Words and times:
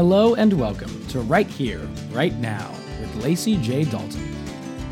Hello 0.00 0.34
and 0.34 0.58
welcome 0.58 1.06
to 1.08 1.20
Right 1.20 1.46
Here, 1.46 1.86
Right 2.10 2.34
Now 2.36 2.70
with 2.98 3.22
Lacy 3.22 3.58
J. 3.58 3.84
Dalton. 3.84 4.34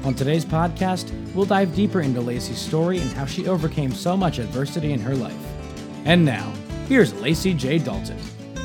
On 0.05 0.13
today's 0.13 0.45
podcast, 0.45 1.11
we'll 1.35 1.47
dive 1.47 1.75
deeper 1.75 2.03
into 2.03 2.21
Lacy's 2.21 2.59
story 2.59 2.99
and 2.99 3.11
how 3.13 3.25
she 3.25 3.49
overcame 3.49 3.91
so 3.91 4.19
much 4.19 4.39
adversity 4.39 4.93
in 4.93 5.01
her 5.01 5.15
life. 5.15 5.35
And 6.05 6.27
now, 6.27 6.53
here's 6.89 7.15
Lacy 7.23 7.55
J. 7.55 7.79
Dalton. 7.79 8.19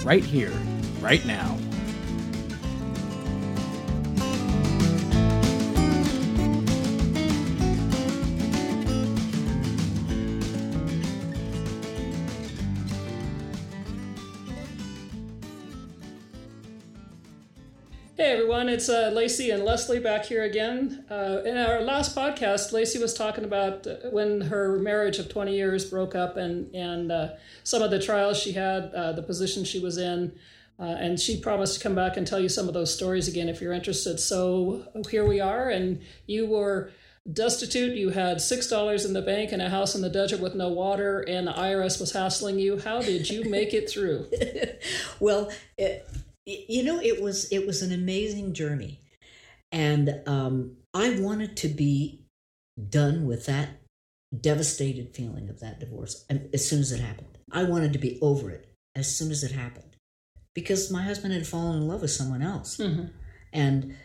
Right 0.04 0.22
here, 0.22 0.52
right 1.00 1.26
now. 1.26 1.58
Hey 18.16 18.34
everyone, 18.34 18.70
it's 18.70 18.90
uh, 18.90 19.10
Lacy 19.12 19.50
and 19.50 19.66
Leslie 19.66 19.98
back 19.98 20.26
here 20.26 20.44
again. 20.44 21.04
Uh, 21.10 21.42
in 21.44 21.58
our 21.58 21.82
last 21.82 22.16
podcast, 22.16 22.72
Lacy 22.72 23.00
was 23.00 23.16
talking 23.16 23.44
about 23.44 23.88
uh, 23.88 23.96
when 24.12 24.40
her 24.42 24.78
marriage 24.78 25.18
of 25.18 25.30
20 25.30 25.56
years 25.56 25.90
broke 25.90 26.14
up 26.14 26.38
and, 26.38 26.74
and 26.76 27.12
uh, 27.12 27.30
some 27.64 27.82
of 27.82 27.90
the 27.90 28.00
trials 28.00 28.38
she 28.38 28.52
had, 28.52 28.94
uh, 28.94 29.14
the 29.14 29.24
position 29.24 29.64
she 29.64 29.80
was 29.80 29.98
in, 29.98 30.32
uh, 30.80 30.84
and 30.84 31.20
she 31.20 31.42
promised 31.42 31.74
to 31.74 31.80
come 31.82 31.96
back 31.96 32.16
and 32.16 32.28
tell 32.28 32.40
you 32.40 32.50
some 32.50 32.68
of 32.68 32.76
those 32.76 32.94
stories 32.94 33.28
again 33.28 33.50
if 33.50 33.60
you're 33.60 33.74
interested. 33.74 34.20
So 34.20 34.86
here 35.10 35.26
we 35.26 35.40
are, 35.40 35.70
and 35.70 36.00
you 36.28 36.46
were 36.46 36.92
destitute, 37.32 37.98
you 37.98 38.10
had 38.10 38.38
$6 38.38 39.06
in 39.06 39.14
the 39.14 39.24
bank 39.24 39.52
and 39.52 39.62
a 39.62 39.70
house 39.70 39.96
in 39.96 40.02
the 40.02 40.10
desert 40.10 40.40
with 40.40 40.54
no 40.54 40.70
water, 40.70 41.22
and 41.22 41.48
the 41.48 41.54
IRS 41.54 42.00
was 42.00 42.12
hassling 42.12 42.60
you. 42.60 42.78
How 42.78 43.02
did 43.02 43.28
you 43.28 43.50
make 43.50 43.74
it 43.74 43.90
through? 43.90 44.30
well, 45.20 45.50
it, 45.80 46.08
you 46.46 46.84
know, 46.84 47.00
it 47.00 47.22
was 47.22 47.52
it 47.52 47.66
was 47.66 47.82
an 47.82 47.92
amazing 47.92 48.54
journey, 48.54 49.00
and 49.72 50.22
um, 50.28 50.78
I 50.94 51.20
wanted 51.20 51.56
to 51.58 51.68
be 51.68 52.26
done 52.90 53.26
with 53.26 53.46
that 53.46 53.82
devastated 54.42 55.16
feeling 55.16 55.50
of 55.50 55.60
that 55.60 55.80
divorce 55.80 56.26
as 56.54 56.68
soon 56.68 56.80
as 56.80 56.92
it 56.92 57.00
happened. 57.00 57.38
I 57.52 57.64
wanted 57.64 57.94
to 57.94 58.00
be 58.00 58.20
over 58.22 58.50
it 58.50 58.74
as 58.96 59.16
soon 59.16 59.32
as 59.32 59.44
it 59.44 59.52
happened 59.52 59.96
because 60.56 60.92
my 60.92 61.04
husband 61.04 61.34
had 61.34 61.48
fallen 61.48 61.78
in 61.78 61.88
love 61.88 62.02
with 62.02 62.12
someone 62.12 62.42
else, 62.42 62.78
Mhm. 62.78 63.12
and 63.52 63.96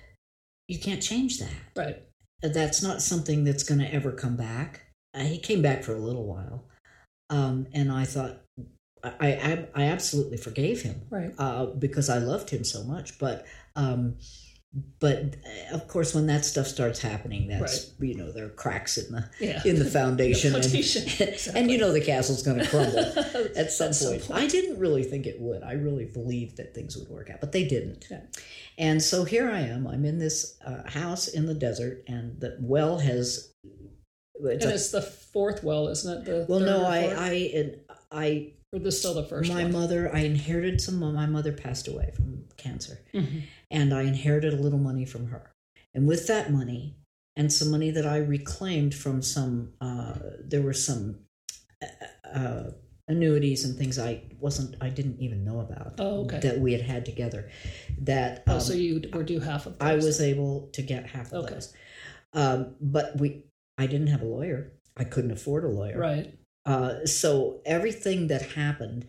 you 0.68 0.78
can't 0.78 1.02
change 1.02 1.38
that. 1.38 1.54
Right. 1.74 2.02
That's 2.42 2.82
not 2.82 3.02
something 3.02 3.44
that's 3.44 3.62
going 3.64 3.80
to 3.80 3.92
ever 3.92 4.12
come 4.12 4.36
back. 4.36 4.92
Uh, 5.14 5.20
he 5.24 5.38
came 5.38 5.62
back 5.62 5.82
for 5.82 5.94
a 5.94 6.00
little 6.00 6.26
while, 6.26 6.68
um, 7.30 7.66
and 7.72 7.90
I 7.90 8.04
thought 8.04 8.44
I, 9.04 9.26
I 9.28 9.68
I 9.74 9.82
absolutely 9.84 10.36
forgave 10.38 10.82
him 10.82 11.02
Right. 11.10 11.32
uh, 11.38 11.66
because 11.66 12.08
I 12.10 12.18
loved 12.18 12.50
him 12.50 12.64
so 12.64 12.82
much. 12.84 13.18
But 13.18 13.46
um, 13.76 14.16
but 15.00 15.36
uh, 15.70 15.74
of 15.74 15.88
course, 15.88 16.14
when 16.14 16.26
that 16.26 16.44
stuff 16.44 16.66
starts 16.66 17.00
happening, 17.00 17.48
that's 17.48 17.92
you 18.00 18.14
know 18.14 18.30
there 18.32 18.46
are 18.46 18.50
cracks 18.50 18.98
in 18.98 19.10
the 19.12 19.28
Yeah. 19.40 19.62
in 19.64 19.78
the 19.78 19.84
foundation, 19.98 20.52
foundation, 20.52 21.02
and, 21.02 21.20
exactly. 21.20 21.60
and 21.60 21.70
you 21.70 21.78
know 21.78 21.92
the 21.92 22.00
castle's 22.02 22.42
going 22.42 22.58
to 22.58 22.66
crumble 22.68 22.98
at 23.56 23.70
some 23.72 23.88
At 23.88 23.94
some 23.94 24.10
point. 24.12 24.24
point. 24.26 24.42
I 24.42 24.46
didn't 24.46 24.78
really 24.78 25.04
think 25.04 25.26
it 25.26 25.40
would. 25.40 25.62
I 25.62 25.72
really 25.72 26.04
believed 26.04 26.58
that 26.58 26.74
things 26.74 26.96
would 26.96 27.08
work 27.08 27.30
out, 27.30 27.40
but 27.40 27.52
they 27.52 27.64
didn't. 27.66 28.06
Yeah. 28.10 28.20
And 28.76 29.02
so 29.02 29.24
here 29.24 29.50
I 29.50 29.60
am. 29.60 29.86
I'm 29.86 30.04
in 30.04 30.18
this 30.18 30.56
uh, 30.64 30.88
house 30.88 31.28
in 31.28 31.46
the 31.46 31.54
desert, 31.54 32.04
and 32.06 32.38
the 32.40 32.56
well 32.60 32.98
has. 32.98 33.52
It's 34.40 34.64
and 34.64 34.72
a- 34.72 34.74
it's 34.74 34.90
the 34.90 35.02
fourth 35.02 35.64
well, 35.64 35.88
isn't 35.88 36.18
it? 36.18 36.24
The 36.26 36.46
well, 36.48 36.60
no, 36.60 36.84
I. 36.84 36.98
I, 37.06 37.32
and 37.54 37.76
I 38.12 38.52
or 38.72 38.78
this 38.78 38.98
still 38.98 39.14
the 39.14 39.24
first 39.24 39.48
my 39.52 39.62
one. 39.64 39.72
mother 39.72 40.10
i 40.14 40.20
inherited 40.20 40.80
some 40.80 40.98
my 41.00 41.26
mother 41.26 41.52
passed 41.52 41.88
away 41.88 42.10
from 42.14 42.44
cancer 42.56 43.00
Mhm. 43.14 43.42
and 43.70 43.94
i 43.94 44.02
inherited 44.02 44.52
a 44.52 44.56
little 44.62 44.78
money 44.78 45.04
from 45.04 45.28
her 45.28 45.52
and 45.94 46.06
with 46.06 46.26
that 46.26 46.52
money 46.52 46.96
and 47.36 47.52
some 47.52 47.70
money 47.70 47.90
that 47.90 48.06
i 48.06 48.16
reclaimed 48.18 48.94
from 48.94 49.22
some 49.22 49.72
uh, 49.80 50.18
there 50.44 50.62
were 50.62 50.72
some 50.74 51.20
uh, 52.34 52.64
annuities 53.06 53.64
and 53.64 53.78
things 53.78 53.98
i 53.98 54.20
wasn't 54.38 54.74
i 54.82 54.88
didn't 54.90 55.18
even 55.20 55.44
know 55.44 55.60
about 55.60 55.94
Oh, 55.98 56.24
okay. 56.24 56.40
that 56.40 56.58
we 56.60 56.72
had 56.72 56.82
had 56.82 57.04
together 57.06 57.48
that 58.00 58.42
Oh, 58.46 58.54
um, 58.54 58.60
so 58.60 58.74
you 58.74 59.00
were 59.12 59.22
due 59.22 59.40
half 59.40 59.66
of. 59.66 59.76
i 59.80 59.94
was 59.94 60.20
able 60.20 60.68
to 60.72 60.82
get 60.82 61.06
half 61.06 61.32
of 61.32 61.44
Okay. 61.44 61.54
those 61.54 61.72
um, 62.34 62.74
but 62.80 63.16
we 63.18 63.44
i 63.78 63.86
didn't 63.86 64.08
have 64.08 64.20
a 64.22 64.26
lawyer 64.26 64.72
i 64.96 65.04
couldn't 65.04 65.30
afford 65.30 65.64
a 65.64 65.68
lawyer 65.68 65.98
right. 65.98 66.37
Uh, 66.68 67.06
so 67.06 67.60
everything 67.66 68.28
that 68.28 68.42
happened 68.52 69.06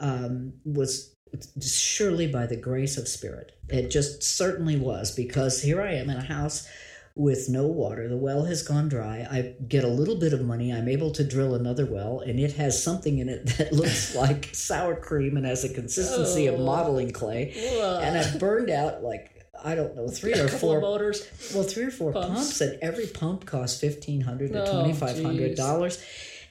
um, 0.00 0.54
was 0.64 1.14
surely 1.60 2.26
by 2.26 2.46
the 2.46 2.56
grace 2.56 2.96
of 2.96 3.08
spirit. 3.08 3.52
It 3.68 3.90
just 3.90 4.22
certainly 4.22 4.76
was 4.76 5.10
because 5.14 5.62
here 5.62 5.80
I 5.82 5.94
am 5.94 6.08
in 6.10 6.16
a 6.16 6.22
house 6.22 6.66
with 7.14 7.48
no 7.48 7.66
water. 7.66 8.08
The 8.08 8.16
well 8.16 8.44
has 8.44 8.62
gone 8.62 8.88
dry. 8.88 9.26
I 9.30 9.54
get 9.66 9.84
a 9.84 9.88
little 9.88 10.16
bit 10.16 10.32
of 10.34 10.42
money. 10.42 10.72
I'm 10.72 10.88
able 10.88 11.10
to 11.12 11.24
drill 11.24 11.54
another 11.54 11.86
well, 11.86 12.20
and 12.20 12.38
it 12.38 12.52
has 12.56 12.82
something 12.82 13.18
in 13.18 13.28
it 13.28 13.46
that 13.58 13.72
looks 13.72 14.14
like 14.24 14.50
sour 14.52 14.94
cream 14.96 15.36
and 15.36 15.46
has 15.46 15.64
a 15.64 15.72
consistency 15.72 16.46
of 16.46 16.56
Oh. 16.60 16.64
modeling 16.64 17.10
clay. 17.12 17.52
And 17.80 18.16
I've 18.18 18.38
burned 18.38 18.70
out 18.70 19.02
like 19.02 19.32
I 19.64 19.74
don't 19.74 19.96
know 19.96 20.08
three 20.08 20.34
or 20.34 20.48
four 20.48 20.80
motors. 20.80 21.26
well, 21.54 21.64
three 21.64 21.84
or 21.84 21.90
four 21.90 22.12
Pumps. 22.12 22.28
pumps, 22.28 22.60
and 22.60 22.78
every 22.82 23.06
pump 23.06 23.46
costs 23.46 23.80
fifteen 23.80 24.20
hundred 24.20 24.52
to 24.52 24.62
Oh, 24.68 24.72
twenty 24.80 24.92
five 24.92 25.20
hundred 25.22 25.56
dollars. 25.56 25.98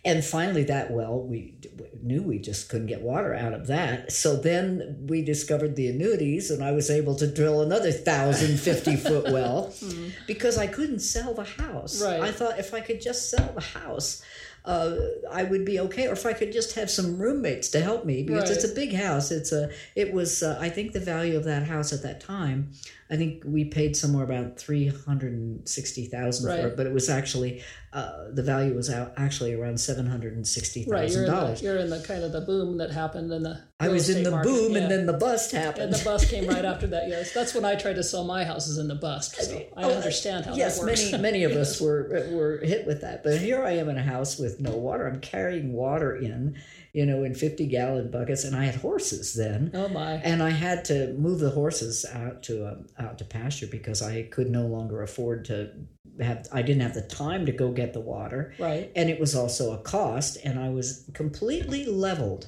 And 0.06 0.24
finally, 0.24 0.64
that 0.66 0.92
well, 0.92 1.20
we 1.20 1.56
knew 2.04 2.22
we 2.22 2.38
just 2.38 2.70
couldn't 2.70 2.86
get 2.86 3.02
water 3.02 3.34
out 3.34 3.54
of 3.54 3.66
that. 3.68 4.12
So 4.12 4.36
then 4.36 5.08
we 5.10 5.24
discovered 5.24 5.76
the 5.76 5.88
annuities, 5.88 6.52
and 6.52 6.64
I 6.64 6.74
was 6.74 6.92
able 6.92 7.16
to 7.16 7.28
drill 7.28 7.62
another 7.62 7.92
thousand 7.92 8.60
fifty 8.60 8.96
foot 9.08 9.32
well 9.32 9.74
hmm. 9.80 10.10
because 10.28 10.60
I 10.60 10.68
couldn't 10.68 11.00
sell 11.00 11.34
the 11.34 11.44
house. 11.44 12.02
Right. 12.02 12.22
I 12.22 12.32
thought 12.32 12.60
if 12.60 12.74
I 12.74 12.82
could 12.82 13.02
just 13.02 13.32
sell 13.32 13.52
the 13.54 13.62
house. 13.62 14.22
Uh, 14.66 14.96
I 15.32 15.44
would 15.44 15.64
be 15.66 15.80
okay, 15.80 16.08
or 16.08 16.14
if 16.14 16.26
I 16.26 16.34
could 16.34 16.52
just 16.52 16.76
have 16.76 16.90
some 16.90 17.18
roommates 17.18 17.70
to 17.70 17.80
help 17.82 18.04
me 18.06 18.24
because 18.24 18.50
it's 18.50 18.64
a 18.64 18.74
big 18.74 18.94
house. 18.94 19.32
It's 19.32 19.52
a. 19.52 19.70
It 19.96 20.12
was. 20.14 20.42
Uh, 20.42 20.58
I 20.60 20.70
think 20.70 20.94
the 20.94 21.00
value 21.00 21.38
of 21.38 21.44
that 21.44 21.64
house 21.68 21.94
at 21.94 22.02
that 22.04 22.20
time 22.22 22.72
I 23.12 23.18
think 23.18 23.44
we 23.46 23.66
paid 23.66 23.96
somewhere 23.96 24.24
about 24.24 24.58
three 24.60 24.88
hundred 24.88 25.34
and 25.34 25.68
sixty 25.70 26.06
thousand 26.08 26.50
for 26.50 26.56
Right. 26.56 26.66
it, 26.72 26.78
but 26.78 26.88
it 26.88 26.94
was 26.94 27.08
actually 27.08 27.62
uh, 27.94 28.32
the 28.32 28.42
value 28.42 28.74
was 28.74 28.90
out 28.90 29.14
actually 29.16 29.54
around 29.54 29.80
seven 29.80 30.08
hundred 30.08 30.34
and 30.36 30.48
sixty 30.48 30.86
Right. 30.88 31.10
You're 31.12 31.26
in, 31.26 31.30
the, 31.30 31.36
dollars. 31.36 31.62
you're 31.62 31.78
in 31.78 31.92
the 31.92 32.00
kind 32.02 32.24
of 32.24 32.32
the 32.32 32.42
boom 32.42 32.78
that 32.80 32.92
happened 32.92 33.32
in 33.32 33.44
the. 33.44 33.62
I 33.80 33.90
was 33.90 34.10
in 34.10 34.24
the 34.24 34.32
market, 34.32 34.48
boom, 34.50 34.72
yeah. 34.72 34.80
and 34.80 34.92
then 34.92 35.06
the 35.06 35.14
bust 35.14 35.52
happened. 35.52 35.84
And 35.84 35.94
the 35.94 36.04
bust 36.04 36.30
came 36.30 36.48
right 36.48 36.66
after 36.74 36.88
that. 36.88 37.08
Yes, 37.08 37.32
that's 37.32 37.54
when 37.54 37.64
I 37.66 37.76
tried 37.76 37.98
to 37.98 38.04
sell 38.04 38.24
my 38.24 38.44
houses 38.44 38.80
in 38.80 38.88
the 38.88 38.96
bust. 38.96 39.36
So 39.36 39.56
I 39.78 39.84
Oh, 39.84 39.92
understand 39.92 40.46
how 40.46 40.56
yes, 40.56 40.82
many 40.82 41.16
many 41.22 41.44
of 41.44 41.52
us 41.64 41.80
were 41.80 42.28
were 42.32 42.58
hit 42.64 42.88
with 42.88 43.02
that. 43.02 43.24
But 43.24 43.38
here 43.38 43.64
I 43.64 43.74
am 43.74 43.88
in 43.90 43.98
a 44.00 44.04
house 44.04 44.40
with 44.40 44.55
no 44.60 44.72
water. 44.76 45.08
I'm 45.08 45.20
carrying 45.22 45.74
water 45.74 46.16
in, 46.16 46.56
you 46.94 47.06
know, 47.06 47.24
in 47.24 47.36
fifty 47.36 47.66
gallon 47.68 48.12
buckets, 48.12 48.44
and 48.44 48.56
I 48.56 48.66
had 48.66 48.76
horses 48.76 49.34
then. 49.34 49.72
oh 49.74 49.88
my. 49.90 50.14
and 50.16 50.42
I 50.44 50.50
had 50.52 50.86
to 50.86 51.14
move 51.14 51.40
the 51.40 51.50
horses 51.52 52.06
out 52.14 52.44
to 52.44 52.68
um, 52.68 52.88
out 52.98 53.18
to 53.20 53.26
pasture 53.26 53.68
because 53.68 54.02
I 54.02 54.24
could 54.24 54.50
no 54.50 54.66
longer 54.68 55.02
afford 55.02 55.46
to 55.46 55.72
have. 56.20 56.48
I 56.52 56.62
didn't 56.62 56.82
have 56.84 56.94
the 56.94 57.02
time 57.02 57.46
to 57.46 57.52
go 57.52 57.72
get 57.72 57.94
the 57.94 58.02
water, 58.02 58.54
Right. 58.60 58.92
and 58.96 59.10
it 59.10 59.20
was 59.20 59.36
also 59.36 59.74
a 59.74 59.78
cost. 59.80 60.38
And 60.44 60.60
I 60.60 60.70
was 60.70 61.10
completely 61.14 61.86
leveled 61.86 62.48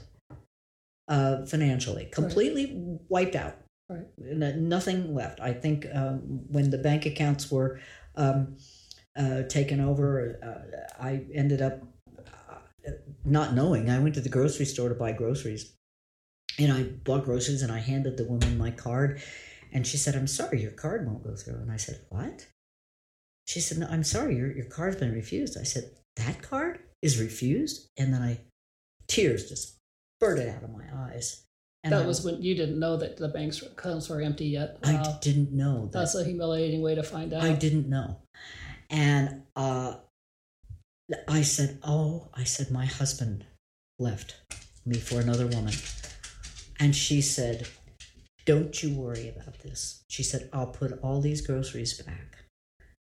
uh, 1.07 1.45
financially, 1.45 2.05
completely 2.11 2.73
wiped 3.09 3.35
out. 3.35 3.55
Right. 3.89 4.05
No- 4.17 4.53
Nothing 4.55 5.15
left. 5.15 5.39
I 5.39 5.53
think 5.53 5.85
um, 5.93 6.19
when 6.49 6.69
the 6.69 6.77
bank 6.77 7.05
accounts 7.05 7.49
were 7.49 7.79
um, 8.15 8.57
uh, 9.17 9.43
taken 9.43 9.79
over, 9.79 10.39
uh, 10.43 11.01
I 11.03 11.21
ended 11.33 11.61
up 11.61 11.81
not 13.25 13.53
knowing. 13.53 13.89
I 13.89 13.99
went 13.99 14.15
to 14.15 14.21
the 14.21 14.29
grocery 14.29 14.65
store 14.65 14.89
to 14.89 14.95
buy 14.95 15.11
groceries, 15.11 15.73
and 16.57 16.71
I 16.71 16.83
bought 16.83 17.25
groceries, 17.25 17.61
and 17.61 17.71
I 17.71 17.79
handed 17.79 18.17
the 18.17 18.25
woman 18.25 18.57
my 18.57 18.71
card, 18.71 19.21
and 19.71 19.85
she 19.85 19.97
said, 19.97 20.15
"I'm 20.15 20.27
sorry, 20.27 20.61
your 20.61 20.71
card 20.71 21.05
won't 21.05 21.23
go 21.23 21.35
through." 21.35 21.55
And 21.55 21.71
I 21.71 21.77
said, 21.77 22.01
"What?" 22.09 22.47
She 23.47 23.59
said, 23.59 23.77
"No, 23.77 23.87
I'm 23.87 24.03
sorry, 24.03 24.35
your 24.35 24.51
your 24.51 24.65
card's 24.65 24.97
been 24.97 25.13
refused." 25.13 25.57
I 25.57 25.63
said, 25.63 25.91
"That 26.15 26.41
card 26.41 26.79
is 27.01 27.19
refused," 27.19 27.89
and 27.97 28.13
then 28.13 28.21
I 28.21 28.39
tears 29.07 29.49
just 29.49 29.77
spurted 30.17 30.49
out 30.49 30.63
of 30.63 30.71
my 30.71 30.85
eyes. 30.93 31.43
And 31.83 31.93
that 31.93 32.03
I, 32.03 32.07
was 32.07 32.25
when 32.25 32.41
you 32.41 32.55
didn't 32.55 32.79
know 32.79 32.97
that 32.97 33.17
the 33.17 33.29
bank's 33.29 33.61
accounts 33.61 34.09
were 34.09 34.21
empty 34.21 34.47
yet. 34.47 34.79
I 34.83 35.17
didn't 35.21 35.53
know 35.53 35.85
that. 35.85 35.93
That's 35.93 36.15
a 36.15 36.23
humiliating 36.23 36.81
way 36.81 36.95
to 36.95 37.03
find 37.03 37.33
out. 37.33 37.43
I 37.43 37.53
didn't 37.53 37.87
know. 37.87 38.17
And 38.89 39.43
uh, 39.55 39.95
I 41.27 41.41
said, 41.41 41.79
Oh, 41.83 42.29
I 42.33 42.43
said, 42.43 42.71
my 42.71 42.85
husband 42.85 43.45
left 43.99 44.35
me 44.85 44.97
for 44.97 45.19
another 45.19 45.47
woman. 45.47 45.73
And 46.79 46.95
she 46.95 47.21
said, 47.21 47.67
Don't 48.45 48.81
you 48.83 48.93
worry 48.93 49.29
about 49.29 49.59
this. 49.59 50.03
She 50.09 50.23
said, 50.23 50.49
I'll 50.53 50.67
put 50.67 50.99
all 51.01 51.21
these 51.21 51.45
groceries 51.45 51.99
back. 52.01 52.37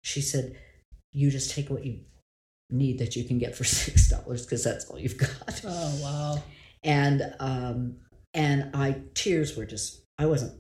She 0.03 0.21
said, 0.21 0.57
You 1.13 1.31
just 1.31 1.51
take 1.51 1.69
what 1.71 1.85
you 1.85 2.01
need 2.71 2.99
that 2.99 3.17
you 3.17 3.25
can 3.25 3.39
get 3.39 3.55
for 3.57 3.65
$6 3.65 4.45
because 4.45 4.65
that's 4.65 4.87
all 4.87 4.99
you've 4.99 5.19
got 5.19 5.61
Oh 5.65 6.01
wow. 6.03 6.43
and 6.83 7.33
um 7.39 7.97
and 8.35 8.71
i 8.75 9.01
tears 9.15 9.57
were 9.57 9.65
just 9.65 10.01
i 10.19 10.27
wasn't 10.27 10.53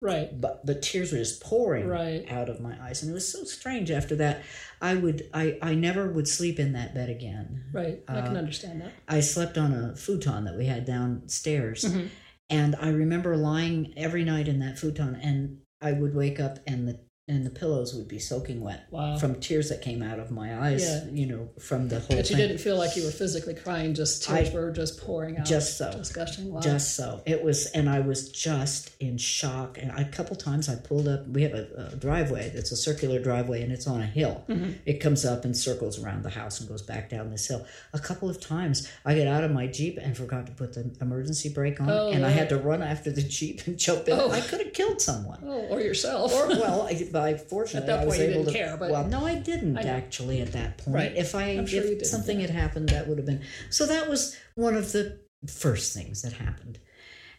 Right. 0.00 0.40
but 0.40 0.64
the 0.64 0.74
tears 0.76 1.10
were 1.12 1.18
just 1.18 1.42
pouring 1.42 1.86
Right. 1.88 2.24
out 2.30 2.48
of 2.48 2.60
my 2.60 2.76
eyes 2.80 3.02
and 3.02 3.10
it 3.10 3.14
was 3.14 3.30
so 3.30 3.42
strange 3.44 3.90
after 3.90 4.14
that 4.16 4.42
i 4.80 4.94
would 4.94 5.28
i 5.34 5.58
i 5.60 5.74
never 5.74 6.08
would 6.10 6.28
sleep 6.28 6.60
in 6.60 6.72
that 6.74 6.94
bed 6.94 7.10
again 7.10 7.64
Right. 7.72 8.02
I 8.06 8.20
can 8.22 8.36
Uh, 8.36 8.38
understand 8.38 8.80
that. 8.82 8.92
i 9.08 9.18
slept 9.20 9.58
on 9.58 9.72
a 9.72 9.96
futon 9.96 10.44
that 10.44 10.56
we 10.56 10.66
had 10.66 10.84
downstairs 10.84 11.84
Mhm. 11.84 12.08
and 12.48 12.76
i 12.76 12.88
remember 12.90 13.36
lying 13.36 13.92
every 13.96 14.24
night 14.24 14.46
in 14.46 14.60
that 14.60 14.78
futon 14.78 15.16
and 15.16 15.58
i 15.80 15.92
would 15.92 16.14
wake 16.14 16.38
up 16.38 16.58
and 16.66 16.86
the 16.86 17.00
and 17.28 17.44
the 17.44 17.50
pillows 17.50 17.94
would 17.94 18.08
be 18.08 18.18
soaking 18.18 18.60
wet 18.60 18.86
Wow. 18.90 19.18
from 19.18 19.34
tears 19.36 19.68
that 19.68 19.82
came 19.82 20.02
out 20.02 20.18
of 20.18 20.30
my 20.30 20.58
eyes 20.66 20.82
Yeah. 20.82 21.04
you 21.12 21.26
know 21.26 21.48
from 21.58 21.88
the 21.88 22.00
whole 22.00 22.16
But 22.16 22.30
you 22.30 22.36
thing 22.36 22.48
didn't 22.48 22.58
feel 22.58 22.76
like 22.76 22.96
you 22.96 23.04
were 23.04 23.10
physically 23.10 23.54
crying, 23.54 23.94
just 23.94 24.22
tears 24.24 24.50
I- 24.50 24.54
were 24.54 24.70
just 24.70 25.00
pouring 25.00 25.36
out. 25.38 25.44
just 25.46 25.76
so 25.78 25.90
Just 25.92 26.14
gushing. 26.14 26.52
Wow. 26.52 26.60
just 26.60 26.96
so 26.96 27.22
it 27.26 27.42
was 27.44 27.66
and 27.72 27.88
i 27.88 28.00
was 28.00 28.30
just 28.30 28.90
in 29.00 29.18
shock 29.18 29.78
and 29.80 29.92
I, 29.92 30.00
a 30.02 30.04
couple 30.06 30.36
times 30.36 30.68
i 30.68 30.74
pulled 30.76 31.06
up 31.08 31.26
we 31.28 31.42
have 31.42 31.52
a, 31.54 31.90
a 31.92 31.96
driveway 31.96 32.50
that's 32.54 32.72
a 32.72 32.76
circular 32.76 33.18
driveway 33.20 33.62
and 33.62 33.72
it's 33.72 33.86
on 33.86 34.00
a 34.00 34.06
hill 34.06 34.44
Mm-hmm. 34.48 34.72
it 34.86 35.00
comes 35.00 35.24
up 35.24 35.44
and 35.44 35.56
circles 35.56 36.02
around 36.02 36.22
the 36.22 36.30
house 36.30 36.60
and 36.60 36.68
goes 36.68 36.82
back 36.82 37.10
down 37.10 37.30
this 37.30 37.46
hill 37.46 37.66
a 37.92 37.98
couple 37.98 38.30
of 38.30 38.40
times 38.40 38.88
i 39.04 39.14
get 39.14 39.26
out 39.28 39.44
of 39.44 39.50
my 39.50 39.66
jeep 39.66 39.98
and 40.00 40.16
forgot 40.16 40.46
to 40.46 40.52
put 40.52 40.72
the 40.74 40.90
emergency 41.00 41.48
brake 41.50 41.80
on 41.80 41.90
Oh, 41.90 42.10
and 42.10 42.24
i 42.24 42.30
had 42.30 42.48
to 42.50 42.56
run 42.56 42.82
after 42.82 43.10
the 43.10 43.22
jeep 43.22 43.66
and 43.66 43.78
jump 43.78 44.08
in 44.08 44.18
Oh. 44.18 44.30
i 44.30 44.40
could 44.40 44.60
have 44.60 44.72
killed 44.72 45.00
someone 45.00 45.40
Oh, 45.44 45.66
or 45.70 45.80
yourself. 45.80 46.32
or 46.34 46.48
well, 46.48 46.86
I, 47.20 47.36
fortunately 47.36 47.90
At 47.90 47.96
that 47.98 48.02
I 48.02 48.06
was 48.06 48.18
able 48.18 48.44
didn't 48.44 48.52
to. 48.52 48.58
care, 48.58 48.76
but- 48.76 48.90
well, 48.90 49.06
no, 49.06 49.26
I 49.26 49.34
didn't 49.36 49.76
I 49.78 49.82
actually 49.82 50.40
at 50.40 50.52
that 50.52 50.78
point. 50.78 50.94
Right. 50.94 51.16
If 51.16 51.34
I 51.34 51.64
sure 51.64 51.82
if 51.84 52.06
something 52.06 52.40
had 52.40 52.50
happened, 52.50 52.88
that 52.90 53.06
would 53.08 53.18
have 53.18 53.26
been. 53.26 53.42
So 53.70 53.86
that 53.86 54.08
was 54.08 54.36
one 54.54 54.74
of 54.76 54.92
the 54.92 55.18
first 55.46 55.94
things 55.94 56.22
that 56.22 56.32
happened. 56.32 56.78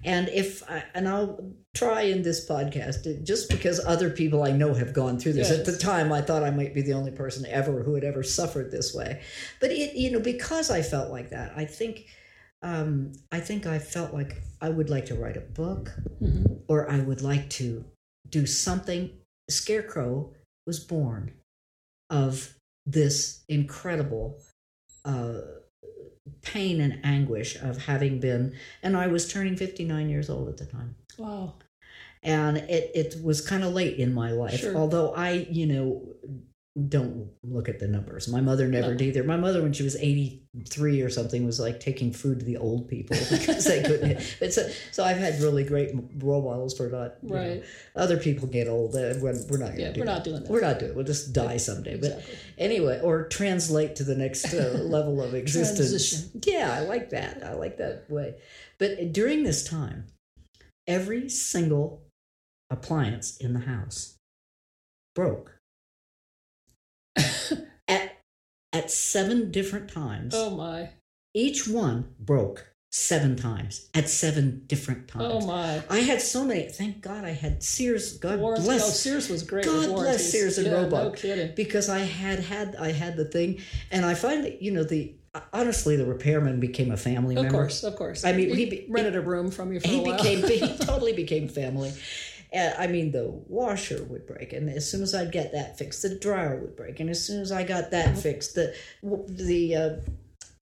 And 0.06 0.30
if 0.30 0.64
I, 0.70 0.84
and 0.96 1.10
I'll 1.10 1.54
try 1.76 2.04
in 2.04 2.22
this 2.22 2.48
podcast 2.48 3.24
just 3.26 3.50
because 3.50 3.84
other 3.86 4.10
people 4.10 4.44
I 4.44 4.52
know 4.52 4.74
have 4.74 4.94
gone 4.94 5.20
through 5.20 5.34
this. 5.34 5.52
At 5.52 5.66
the 5.66 5.76
time, 5.78 6.14
I 6.14 6.22
thought 6.22 6.42
I 6.42 6.52
might 6.52 6.74
be 6.74 6.82
the 6.82 6.94
only 6.94 7.12
person 7.12 7.46
ever 7.48 7.84
who 7.84 7.96
had 7.96 8.06
ever 8.06 8.24
suffered 8.24 8.72
this 8.72 8.94
way, 8.96 9.22
but 9.60 9.72
it 9.72 9.96
you 9.96 10.12
know 10.12 10.22
because 10.22 10.72
I 10.72 10.82
felt 10.84 11.12
like 11.12 11.32
that, 11.32 11.52
I 11.56 11.66
think. 11.66 12.06
Um, 12.62 13.14
I 13.32 13.40
think 13.40 13.66
I 13.66 13.80
felt 13.80 14.14
like 14.14 14.42
I 14.62 14.68
would 14.68 14.90
like 14.90 15.06
to 15.06 15.16
write 15.16 15.38
a 15.38 15.42
book 15.42 15.92
Mhm. 16.22 16.60
or 16.68 16.90
I 16.92 17.00
would 17.00 17.22
like 17.22 17.50
to 17.52 17.86
do 18.28 18.46
something. 18.46 19.12
Scarecrow 19.50 20.34
was 20.66 20.80
born 20.80 21.34
of 22.10 22.56
this 22.86 23.44
incredible 23.50 24.40
uh, 25.06 25.42
pain 26.42 26.82
and 26.82 27.00
anguish 27.04 27.56
of 27.56 27.86
having 27.86 28.20
been, 28.20 28.56
and 28.84 28.96
I 28.96 29.08
was 29.08 29.32
turning 29.32 29.56
59 29.56 30.10
years 30.10 30.30
old 30.30 30.48
at 30.50 30.58
the 30.58 30.66
time. 30.66 30.96
Wow. 31.18 31.56
And 32.22 32.58
it, 32.58 32.92
it 32.94 33.24
was 33.24 33.40
kind 33.46 33.64
of 33.64 33.74
late 33.74 33.98
in 33.98 34.14
my 34.14 34.32
life, 34.32 34.60
Sure. 34.60 34.76
although 34.76 35.14
I, 35.14 35.48
you 35.50 35.66
know, 35.66 36.16
don't 36.88 37.30
look 37.44 37.68
at 37.68 37.80
the 37.80 37.88
numbers. 37.88 38.28
My 38.28 38.42
mother 38.42 38.68
never 38.68 38.92
No. 38.92 38.98
did 38.98 39.08
either. 39.08 39.24
My 39.24 39.36
mother, 39.38 39.62
when 39.62 39.74
she 39.74 39.84
was 39.84 39.96
83 39.96 41.02
or 41.02 41.10
something, 41.10 41.46
was 41.46 41.60
like 41.60 41.80
taking 41.80 42.14
food 42.14 42.40
to 42.40 42.46
the 42.46 42.58
old 42.58 42.88
people 42.88 43.18
because 43.32 43.66
they 43.66 43.82
couldn't. 43.84 44.38
But 44.40 44.54
so, 44.54 44.70
so 44.92 45.04
I've 45.04 45.18
had 45.18 45.42
really 45.42 45.64
great 45.64 45.92
role 46.20 46.42
models 46.44 46.78
for 46.78 46.88
not, 46.90 47.16
you 47.22 47.30
know, 47.30 47.36
Right. 47.36 47.64
other 47.96 48.18
people 48.18 48.48
get 48.48 48.68
old. 48.68 48.96
uh, 48.96 49.16
We're, 49.20 49.34
we're 49.50 49.58
not 49.58 49.76
going 49.76 49.76
to 49.76 49.82
Yeah, 49.82 49.92
do 49.92 50.00
we're 50.02 50.06
that. 50.06 50.12
not 50.14 50.24
doing 50.24 50.44
that. 50.44 50.50
We're 50.52 50.62
not 50.62 50.80
doing 50.80 50.92
it. 50.92 50.96
We'll 50.96 51.06
just 51.06 51.34
die 51.34 51.58
someday. 51.58 51.96
Exactly. 51.96 52.24
But 52.24 52.36
anyway, 52.64 53.02
or 53.04 53.28
translate 53.28 53.96
to 53.98 54.04
the 54.04 54.16
next 54.16 54.54
uh, 54.54 54.78
level 54.82 55.22
of 55.22 55.34
existence. 55.34 55.90
Transition. 55.90 56.42
Yeah, 56.46 56.72
I 56.74 56.82
like 56.82 57.10
that. 57.10 57.44
I 57.44 57.54
like 57.54 57.78
that 57.78 58.06
way. 58.10 58.36
But 58.78 59.12
during 59.12 59.44
this 59.44 59.64
time, 59.64 60.06
every 60.88 61.28
single 61.30 62.04
appliance 62.70 63.38
in 63.38 63.54
the 63.54 63.60
house 63.62 64.16
broke 65.16 65.59
at 67.88 68.18
at 68.74 68.92
seven 68.92 69.52
different 69.52 69.90
times. 69.90 70.34
Oh 70.36 70.52
my. 70.52 70.90
Each 71.34 71.68
one 71.68 72.14
broke 72.20 72.66
seven 72.92 73.36
times 73.36 73.88
at 73.94 74.10
seven 74.10 74.64
different 74.66 75.12
oh, 75.16 75.20
times. 75.20 75.46
Oh 75.46 75.48
my. 75.48 75.84
I 75.90 76.00
had 76.00 76.22
so 76.22 76.44
many. 76.44 76.70
Thank 76.70 77.02
God 77.02 77.24
I 77.24 77.32
had 77.32 77.64
Sears. 77.64 78.18
God 78.18 78.40
Warranty. 78.40 78.66
bless 78.66 78.84
Oh, 78.88 78.90
Sears 78.90 79.30
was 79.30 79.44
great. 79.44 79.66
God 79.66 79.90
bless. 79.90 80.32
Sears 80.32 80.58
and 80.58 80.68
yeah, 80.68 80.74
Roebuck. 80.74 81.04
No 81.04 81.12
kidding. 81.12 81.56
because 81.56 81.90
I 81.90 82.00
had 82.00 82.40
had 82.40 82.76
I 82.76 82.92
had 82.92 83.16
the 83.16 83.26
thing, 83.26 83.62
and 83.92 84.06
I 84.06 84.16
finally, 84.16 84.58
you 84.60 84.72
know, 84.72 84.84
the 84.84 85.14
honestly, 85.54 85.96
the 85.96 86.06
repairman 86.06 86.60
became 86.60 86.92
a 86.92 86.98
family 86.98 87.36
Of 87.36 87.44
member. 87.44 87.58
Of 87.60 87.64
course, 87.68 87.84
of 87.84 87.96
course. 87.96 88.26
I 88.26 88.34
mean, 88.34 88.50
he, 88.50 88.56
he 88.56 88.66
be- 88.70 88.86
rented 88.90 89.16
a 89.16 89.22
room 89.22 89.52
from 89.52 89.72
you 89.72 89.80
for 89.80 89.88
He 89.88 90.00
a 90.00 90.02
while. 90.02 90.18
became 90.18 90.44
he 90.44 90.78
totally 90.86 91.14
became 91.14 91.48
family. 91.48 91.94
And, 92.52 92.74
I 92.80 92.88
mean, 92.88 93.12
the 93.12 93.26
washer 93.48 94.04
would 94.06 94.26
break, 94.26 94.54
and 94.54 94.70
as 94.70 94.90
soon 94.90 95.04
as 95.04 95.14
I'd 95.14 95.32
get 95.32 95.52
that 95.52 95.78
fixed, 95.78 96.02
the 96.02 96.16
dryer 96.16 96.58
would 96.60 96.76
break, 96.76 97.00
and 97.00 97.10
as 97.10 97.24
soon 97.24 97.42
as 97.42 97.52
I 97.52 97.64
got 97.64 97.92
that 97.92 98.10
Mm-hmm. 98.10 98.20
fixed, 98.20 98.56
the 98.56 98.74
the 99.04 99.76
uh, 99.76 99.96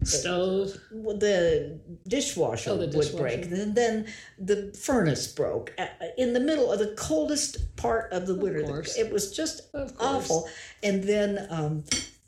stove. 0.03 0.77
the 0.91 1.79
dishwasher, 2.07 2.71
Oh, 2.71 2.73
the 2.77 2.81
would 2.87 2.91
dishwasher. 2.91 3.17
break. 3.17 3.45
And 3.45 3.73
then 3.75 4.05
the 4.37 4.73
furnace 4.79 5.27
broke 5.27 5.73
in 6.17 6.33
the 6.33 6.39
middle 6.39 6.71
of 6.71 6.79
the 6.79 6.93
coldest 6.97 7.75
part 7.77 8.11
of 8.11 8.27
the 8.27 8.35
winter. 8.35 8.63
course. 8.63 8.97
It 8.97 9.11
was 9.11 9.35
just 9.35 9.61
Of 9.73 9.93
awful. 9.99 10.47
And 10.83 11.03
then 11.03 11.47
um, 11.49 11.83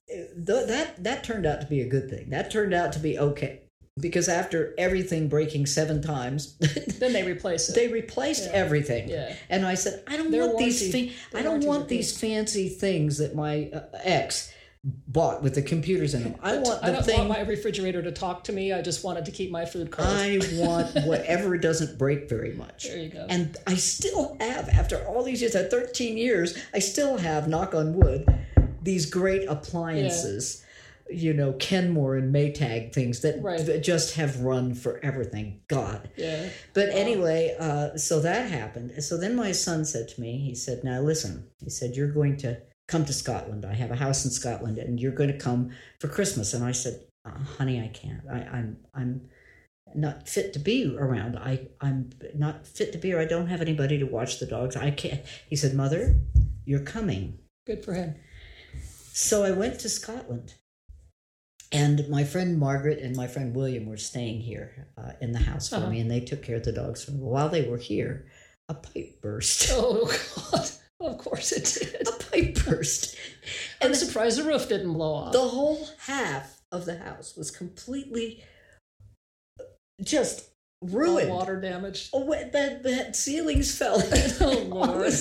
th- 0.08 0.68
that 0.68 1.04
that 1.04 1.24
turned 1.24 1.46
out 1.46 1.62
to 1.62 1.68
be 1.68 1.82
a 1.82 1.88
good 1.88 2.10
thing. 2.10 2.30
That 2.32 2.50
turned 2.50 2.74
out 2.74 2.94
to 2.94 3.00
be 3.00 3.20
okay 3.20 3.62
because 4.00 4.28
after 4.30 4.74
everything 4.78 5.28
breaking 5.28 5.66
seven 5.66 6.02
times, 6.02 6.56
Then 7.00 7.14
they 7.14 7.24
replace 7.24 7.70
it. 7.70 7.76
they 7.76 7.88
replaced 7.88 8.46
Yeah. 8.46 8.52
everything. 8.58 9.10
Yeah. 9.10 9.36
And 9.50 9.66
I 9.66 9.76
said, 9.76 10.04
I 10.08 10.18
don't 10.18 10.32
Their 10.32 10.46
want 10.48 10.58
these. 10.60 10.92
Fa- 10.92 11.38
I 11.38 11.42
don't 11.42 11.66
want 11.66 11.88
these 11.88 12.18
fancy 12.20 12.70
things 12.70 13.18
that 13.20 13.36
my 13.36 13.70
uh, 13.74 13.82
ex 14.04 14.52
bought 14.84 15.44
with 15.44 15.56
the 15.56 15.62
computers 15.62 16.14
in 16.14 16.24
them. 16.24 16.36
I 16.42 16.58
want 16.60 16.82
the 16.82 16.88
I 16.88 16.92
don't 16.92 17.06
thing. 17.06 17.18
want 17.18 17.30
my 17.30 17.42
refrigerator 17.42 18.02
to 18.02 18.12
talk 18.14 18.46
to 18.46 18.54
me. 18.54 18.72
I 18.72 18.82
just 18.82 19.04
wanted 19.04 19.26
to 19.26 19.32
keep 19.32 19.52
my 19.52 19.66
food 19.66 19.92
cold. 19.92 20.08
I 20.08 20.40
want 20.54 20.96
whatever 21.06 21.58
doesn't 21.58 21.98
break 21.98 22.30
very 22.30 22.54
much. 22.54 22.86
There 22.88 22.98
you 22.98 23.10
go. 23.10 23.26
And 23.30 23.58
I 23.68 23.76
still 23.76 24.38
have, 24.40 24.70
after 24.70 25.06
all 25.06 25.22
these 25.24 25.42
years, 25.42 25.54
at 25.56 25.70
13 25.70 26.18
years, 26.18 26.58
I 26.74 26.80
still 26.80 27.18
have, 27.18 27.50
knock 27.50 27.74
on 27.76 27.94
wood, 27.94 28.26
these 28.82 29.06
great 29.06 29.50
appliances, 29.50 30.64
you 31.10 31.34
know, 31.34 31.54
Kenmore 31.54 32.16
and 32.16 32.34
Maytag 32.34 32.94
things 32.94 33.22
that, 33.22 33.42
Right. 33.42 33.66
that 33.66 33.84
just 33.84 34.16
have 34.16 34.42
run 34.42 34.74
forever, 34.74 35.24
thank 35.24 35.68
God. 35.68 36.10
yeah. 36.16 36.50
But 36.74 36.90
anyway, 36.90 37.56
uh, 37.60 37.98
so 37.98 38.20
that 38.22 38.50
happened. 38.50 39.04
So 39.04 39.18
then 39.18 39.36
my 39.36 39.52
son 39.52 39.86
said 39.86 40.08
to 40.10 40.22
me, 40.22 40.38
he 40.38 40.56
said, 40.56 40.84
Now 40.84 41.02
listen, 41.02 41.48
he 41.60 41.70
said, 41.70 41.96
You're 41.96 42.12
going 42.12 42.38
to 42.38 42.62
come 42.88 43.06
to 43.06 43.14
Scotland. 43.14 43.66
I 43.66 43.74
have 43.74 43.92
a 43.92 43.96
house 43.96 44.26
in 44.26 44.32
Scotland 44.32 44.78
and 44.78 45.00
you're 45.00 45.12
going 45.12 45.32
to 45.32 45.38
come 45.38 45.72
for 46.00 46.08
Christmas. 46.08 46.54
And 46.54 46.64
I 46.64 46.72
said, 46.72 47.02
uh, 47.26 47.38
Honey, 47.58 47.82
I 47.82 47.88
can't. 47.88 48.22
I, 48.30 48.38
I'm, 48.58 48.78
I'm, 48.94 49.30
not 49.96 50.28
fit 50.28 50.54
to 50.54 50.60
be 50.60 50.96
around. 50.96 51.36
I, 51.36 51.68
I'm 51.82 52.12
not 52.36 52.68
fit 52.68 52.92
to 52.92 53.00
be 53.00 53.08
here. 53.08 53.20
I 53.20 53.26
don't 53.26 53.48
have 53.48 53.60
anybody 53.60 53.98
to 53.98 54.06
watch 54.06 54.40
the 54.40 54.46
dogs. 54.46 54.76
I 54.76 54.92
can't. 54.92 55.22
He 55.50 55.56
said, 55.56 55.74
Mother, 55.74 56.16
you're 56.64 56.84
coming. 56.84 57.40
Good 57.66 57.84
for 57.84 57.94
him. 57.94 58.14
So 59.14 59.44
I 59.44 59.50
went 59.50 59.80
to 59.80 59.90
Scotland. 59.90 60.54
And 61.72 62.08
my 62.10 62.24
friend 62.24 62.58
Margaret 62.58 63.00
and 63.00 63.16
my 63.16 63.28
friend 63.28 63.56
William 63.56 63.86
were 63.86 63.98
staying 63.98 64.42
here 64.42 64.88
uh, 64.98 65.12
in 65.22 65.32
the 65.34 65.40
house 65.40 65.70
for 65.70 65.76
Uh-huh. 65.76 65.90
me, 65.90 66.00
and 66.00 66.10
they 66.10 66.20
took 66.22 66.42
care 66.42 66.56
of 66.56 66.64
the 66.64 66.72
dogs 66.72 67.04
for 67.04 67.12
me. 67.12 67.20
While 67.22 67.50
they 67.50 67.62
were 67.68 67.78
here, 67.78 68.26
a 68.68 68.74
pipe 68.74 69.22
burst. 69.22 69.70
Oh 69.74 70.06
God. 70.52 70.70
Of 71.02 71.18
course 71.20 71.52
it 71.54 71.64
did. 71.80 72.08
A 72.08 72.12
pipe 72.12 72.66
burst. 72.66 73.16
I'm 73.82 73.94
surprised 73.96 74.38
the 74.38 74.44
roof 74.44 74.68
didn't 74.68 74.92
blow 74.94 75.14
off. 75.14 75.32
the 75.32 75.40
whole 75.48 75.88
half 76.00 76.62
of 76.74 76.86
the 76.86 76.98
house 76.98 77.38
was 77.38 77.52
completely 77.52 78.44
just 80.04 80.50
All 80.82 80.90
ruined. 80.90 81.30
water 81.30 81.60
damage. 81.62 82.10
Oh, 82.14 82.26
the, 82.26 82.80
the 82.84 83.14
ceilings 83.14 83.78
fell. 83.78 84.02
Oh, 84.42 84.64
Lord. 84.68 85.14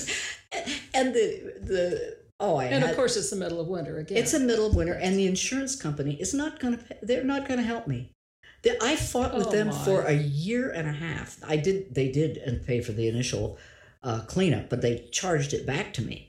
And 0.95 1.15
the 1.15 1.55
the 1.63 2.18
oh, 2.41 2.57
I 2.57 2.65
And 2.65 2.83
had, 2.83 2.91
of 2.91 2.97
course, 2.97 3.17
it's 3.17 3.31
the 3.31 3.37
middle 3.37 3.61
of 3.61 3.69
winter 3.69 3.99
again. 3.99 4.19
it's 4.19 4.33
the 4.33 4.41
middle 4.41 4.67
of 4.67 4.75
winter, 4.75 4.95
and 4.95 5.17
the 5.17 5.27
insurance 5.27 5.77
company 5.77 6.15
is 6.21 6.35
not 6.35 6.61
going 6.61 6.79
to. 6.79 6.85
They're 7.03 7.25
not 7.25 7.47
going 7.49 7.59
to 7.61 7.67
help 7.67 7.87
me. 7.87 8.13
They, 8.63 8.77
I 8.83 8.97
fought 8.97 9.37
with 9.37 9.47
Oh, 9.49 9.51
them 9.53 9.69
my. 9.69 9.85
for 9.85 10.03
a 10.03 10.15
year 10.15 10.71
and 10.71 10.89
a 10.89 10.93
half. 10.93 11.39
I 11.47 11.57
did. 11.57 11.95
They 11.95 12.11
did 12.11 12.37
and 12.39 12.65
pay 12.67 12.81
for 12.81 12.93
the 12.93 13.09
initial 13.09 13.59
uh, 14.03 14.21
cleanup, 14.23 14.69
but 14.69 14.81
they 14.83 15.09
charged 15.13 15.53
it 15.55 15.65
back 15.67 15.93
to 15.95 16.03
me. 16.03 16.25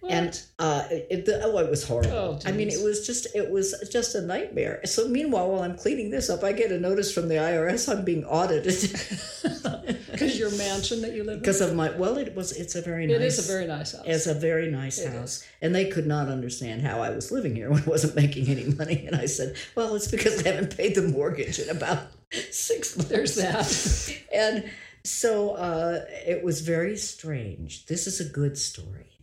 What? 0.00 0.12
And 0.12 0.42
uh, 0.58 0.84
it, 0.90 1.24
the, 1.24 1.40
oh, 1.42 1.56
it 1.58 1.70
was 1.70 1.82
horrible. 1.88 2.12
Oh, 2.12 2.38
I 2.44 2.52
mean, 2.52 2.68
it 2.68 2.82
was 2.84 3.06
just 3.06 3.26
it 3.34 3.50
was 3.50 3.74
just 3.90 4.14
a 4.14 4.20
nightmare. 4.20 4.80
So 4.84 5.08
meanwhile, 5.08 5.50
while 5.50 5.62
I'm 5.62 5.76
cleaning 5.78 6.10
this 6.10 6.28
up, 6.28 6.44
I 6.44 6.52
get 6.52 6.70
a 6.70 6.78
notice 6.78 7.10
from 7.12 7.28
the 7.28 7.36
IRS 7.36 7.90
I'm 7.90 8.04
being 8.04 8.24
audited 8.24 8.74
because 10.18 10.38
your 10.38 10.50
mansion 10.56 11.02
that 11.02 11.12
you 11.12 11.24
live 11.24 11.34
in. 11.34 11.40
because 11.40 11.60
of 11.60 11.74
my. 11.74 11.90
Well, 11.90 12.16
it 12.18 12.34
was. 12.34 12.52
It's 12.52 12.74
a 12.74 12.82
very 12.82 13.06
nice. 13.06 13.16
It 13.16 13.22
is 13.22 13.48
a 13.48 13.52
very 13.52 13.66
nice 13.66 13.92
house. 13.92 14.04
It's 14.06 14.26
a 14.26 14.34
very 14.34 14.70
nice 14.70 14.98
It 14.98 15.12
house, 15.12 15.46
and 15.60 15.74
they 15.74 15.88
could 15.88 16.06
not 16.06 16.28
understand 16.28 16.82
how 16.82 17.00
I 17.00 17.10
was 17.10 17.30
living 17.32 17.54
here 17.54 17.70
when 17.70 17.82
I 17.82 17.86
wasn't 17.86 18.16
making 18.16 18.48
any 18.48 18.64
money. 18.64 19.06
And 19.06 19.16
I 19.16 19.26
said, 19.26 19.56
"Well, 19.74 19.94
it's 19.94 20.10
because 20.10 20.44
I 20.44 20.50
haven't 20.50 20.76
paid 20.76 20.94
the 20.94 21.02
mortgage 21.08 21.58
in 21.58 21.68
about 21.68 22.08
six 22.50 22.96
months." 22.96 23.10
There's 23.10 23.34
that. 23.36 24.18
and 24.34 24.70
So 25.04 25.50
uh, 25.50 26.04
it 26.26 26.42
was 26.42 26.62
very 26.62 26.96
strange. 26.96 27.86
This 27.86 28.06
is 28.06 28.20
a 28.20 28.24
good 28.24 28.56
story. 28.56 29.18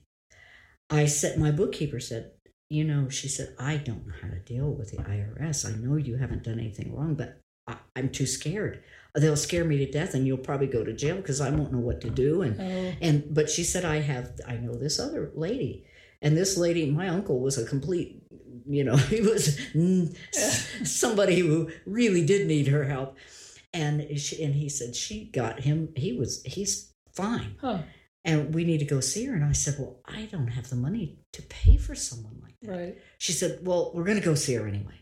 I 0.91 1.05
said, 1.05 1.39
my 1.39 1.51
bookkeeper 1.51 1.99
said, 1.99 2.31
you 2.69 2.83
know, 2.83 3.09
she 3.09 3.27
said, 3.27 3.55
I 3.59 3.77
don't 3.77 4.05
know 4.05 4.13
how 4.21 4.27
to 4.27 4.39
deal 4.39 4.69
with 4.69 4.91
the 4.91 4.97
IRS. 4.97 5.65
I 5.65 5.75
know 5.79 5.95
you 5.95 6.17
haven't 6.17 6.43
done 6.43 6.59
anything 6.59 6.93
wrong, 6.95 7.15
but 7.15 7.39
I, 7.67 7.77
I'm 7.95 8.09
too 8.09 8.27
scared. 8.27 8.83
They'll 9.13 9.35
scare 9.35 9.65
me 9.65 9.77
to 9.85 9.91
death, 9.91 10.13
and 10.13 10.25
you'll 10.25 10.37
probably 10.37 10.67
go 10.67 10.83
to 10.83 10.93
jail 10.93 11.17
because 11.17 11.41
I 11.41 11.49
won't 11.49 11.71
know 11.73 11.79
what 11.79 11.99
to 12.01 12.09
do. 12.09 12.41
And 12.43 12.59
Oh, 12.61 12.93
and 13.01 13.33
but 13.33 13.49
she 13.49 13.63
said, 13.63 13.83
I 13.83 13.97
have, 13.99 14.31
I 14.47 14.55
know 14.55 14.75
this 14.75 14.99
other 14.99 15.31
lady, 15.35 15.85
and 16.21 16.37
this 16.37 16.57
lady, 16.57 16.89
my 16.89 17.09
uncle 17.09 17.39
was 17.39 17.57
a 17.57 17.65
complete, 17.65 18.23
you 18.65 18.83
know, 18.85 18.95
he 19.13 19.19
was 19.21 19.59
somebody 20.83 21.39
who 21.39 21.69
really 21.85 22.25
did 22.25 22.47
need 22.47 22.67
her 22.67 22.85
help, 22.85 23.17
and 23.73 24.19
she, 24.19 24.43
and 24.43 24.55
he 24.55 24.69
said 24.69 24.95
she 24.95 25.25
got 25.25 25.61
him. 25.61 25.89
He 25.95 26.13
was 26.13 26.41
he's 26.43 26.93
fine 27.13 27.55
huh, 27.59 27.79
and 28.23 28.53
we 28.53 28.63
need 28.63 28.79
to 28.79 28.85
go 28.85 28.99
see 29.01 29.25
her. 29.25 29.35
And 29.35 29.43
I 29.43 29.51
said, 29.51 29.75
Well, 29.79 29.99
I 30.05 30.23
don't 30.31 30.47
have 30.47 30.69
the 30.69 30.75
money 30.75 31.19
to 31.33 31.41
pay 31.43 31.77
for 31.77 31.95
someone 31.95 32.39
like 32.41 32.55
that. 32.61 32.71
right. 32.71 32.97
She 33.17 33.33
said, 33.33 33.59
Well, 33.63 33.91
we're 33.93 34.03
going 34.05 34.19
to 34.19 34.25
go 34.25 34.35
see 34.35 34.53
her 34.53 34.67
anyway. 34.67 34.95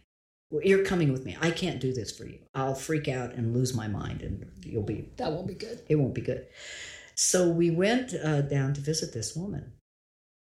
You're 0.51 0.84
coming 0.84 1.12
with 1.12 1.25
me. 1.25 1.38
I 1.39 1.51
can't 1.51 1.79
do 1.79 1.94
this 1.94 2.12
for 2.15 2.25
you. 2.25 2.39
I'll 2.56 2.74
freak 2.75 3.08
out 3.08 3.34
and 3.34 3.53
lose 3.53 3.75
my 3.75 3.88
mind, 3.88 4.22
and 4.22 4.51
you'll 4.63 4.84
be, 4.84 5.10
That 5.18 5.32
won't 5.32 5.48
be 5.48 5.53
good. 5.53 5.84
it 5.88 5.96
won't 5.96 6.15
be 6.15 6.22
good. 6.22 6.48
So 7.15 7.50
we 7.50 7.70
went 7.70 8.13
uh, 8.13 8.41
down 8.41 8.74
to 8.74 8.82
visit 8.82 9.13
this 9.13 9.36
woman. 9.36 9.74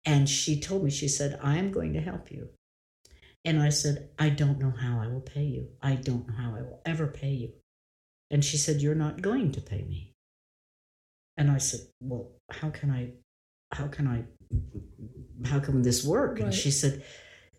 And 0.05 0.29
she 0.29 0.59
told 0.59 0.83
me, 0.83 0.91
She 0.91 1.07
said, 1.07 1.39
I'm 1.43 1.71
going 1.71 1.93
to 1.93 2.01
help 2.01 2.31
you. 2.31 2.49
And 3.43 3.61
I 3.61 3.69
said, 3.69 4.09
I 4.19 4.29
don't 4.29 4.59
know 4.59 4.71
how 4.71 4.99
I 5.01 5.07
will 5.07 5.21
pay 5.21 5.43
you. 5.43 5.69
I 5.81 5.95
don't 5.95 6.27
know 6.27 6.35
how 6.35 6.55
I 6.55 6.61
will 6.61 6.81
ever 6.85 7.07
pay 7.07 7.31
you. 7.31 7.53
And 8.29 8.45
she 8.45 8.57
said, 8.57 8.81
You're 8.81 8.95
not 8.95 9.21
going 9.21 9.51
to 9.53 9.61
pay 9.61 9.83
me. 9.83 10.13
And 11.37 11.51
I 11.51 11.57
said, 11.57 11.81
Well, 11.99 12.31
how 12.49 12.69
can 12.69 12.91
I, 12.91 13.11
how 13.73 13.87
can 13.87 14.07
I, 14.07 14.23
how 15.47 15.59
can 15.59 15.81
this 15.81 16.05
work? 16.05 16.35
Right. 16.35 16.45
And 16.45 16.53
she 16.53 16.71
said, 16.71 17.03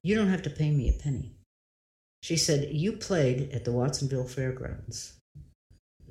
You 0.03 0.15
don't 0.15 0.29
have 0.31 0.43
to 0.43 0.51
pay 0.51 0.71
me 0.71 0.89
a 0.89 0.93
penny. 1.03 1.37
She 2.23 2.37
said, 2.37 2.73
You 2.73 2.93
played 2.93 3.51
at 3.53 3.65
the 3.65 3.73
Watsonville 3.73 4.29
Fairgrounds 4.29 5.15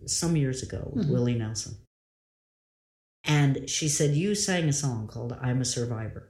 some 0.05 0.35
years 0.35 0.61
ago 0.63 0.91
with 0.93 1.07
Mhm. 1.07 1.11
Willie 1.11 1.35
Nelson. 1.35 1.77
And 3.23 3.69
she 3.69 3.87
said, 3.87 4.15
You 4.15 4.35
sang 4.35 4.67
a 4.67 4.73
song 4.73 5.07
called 5.07 5.33
I'm 5.33 5.61
a 5.61 5.65
Survivor. 5.65 6.29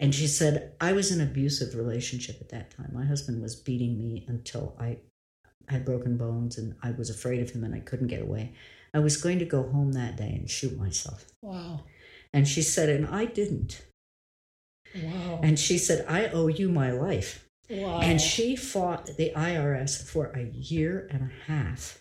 And 0.00 0.14
she 0.14 0.26
said, 0.26 0.74
I 0.80 0.92
was 0.92 1.12
in 1.12 1.20
an 1.20 1.28
abusive 1.28 1.74
relationship 1.76 2.38
at 2.40 2.48
that 2.48 2.70
time. 2.72 2.90
My 2.92 3.04
husband 3.04 3.40
was 3.40 3.54
beating 3.54 3.98
me 3.98 4.24
until 4.26 4.74
I 4.78 4.98
had 5.68 5.84
broken 5.84 6.16
bones 6.16 6.58
and 6.58 6.74
I 6.82 6.90
was 6.90 7.08
afraid 7.08 7.40
of 7.40 7.50
him 7.50 7.62
and 7.62 7.74
I 7.74 7.80
couldn't 7.80 8.08
get 8.08 8.22
away. 8.22 8.54
I 8.94 8.98
was 8.98 9.16
going 9.16 9.38
to 9.38 9.44
go 9.44 9.62
home 9.70 9.92
that 9.92 10.16
day 10.16 10.32
and 10.32 10.50
shoot 10.50 10.76
myself. 10.76 11.26
Wow. 11.40 11.84
And 12.32 12.48
she 12.48 12.62
said, 12.62 12.88
And 12.88 13.06
I 13.06 13.26
didn't. 13.26 13.82
Wow. 14.94 15.40
And 15.42 15.58
she 15.58 15.78
said, 15.78 16.04
I 16.08 16.26
owe 16.28 16.48
you 16.48 16.68
my 16.68 16.90
life. 16.90 17.48
Wow. 17.72 18.00
And 18.00 18.20
she 18.20 18.56
fought 18.56 19.06
the 19.16 19.32
IRS 19.36 20.02
for 20.02 20.26
a 20.36 20.42
year 20.44 21.08
and 21.10 21.22
a 21.30 21.50
half 21.52 21.98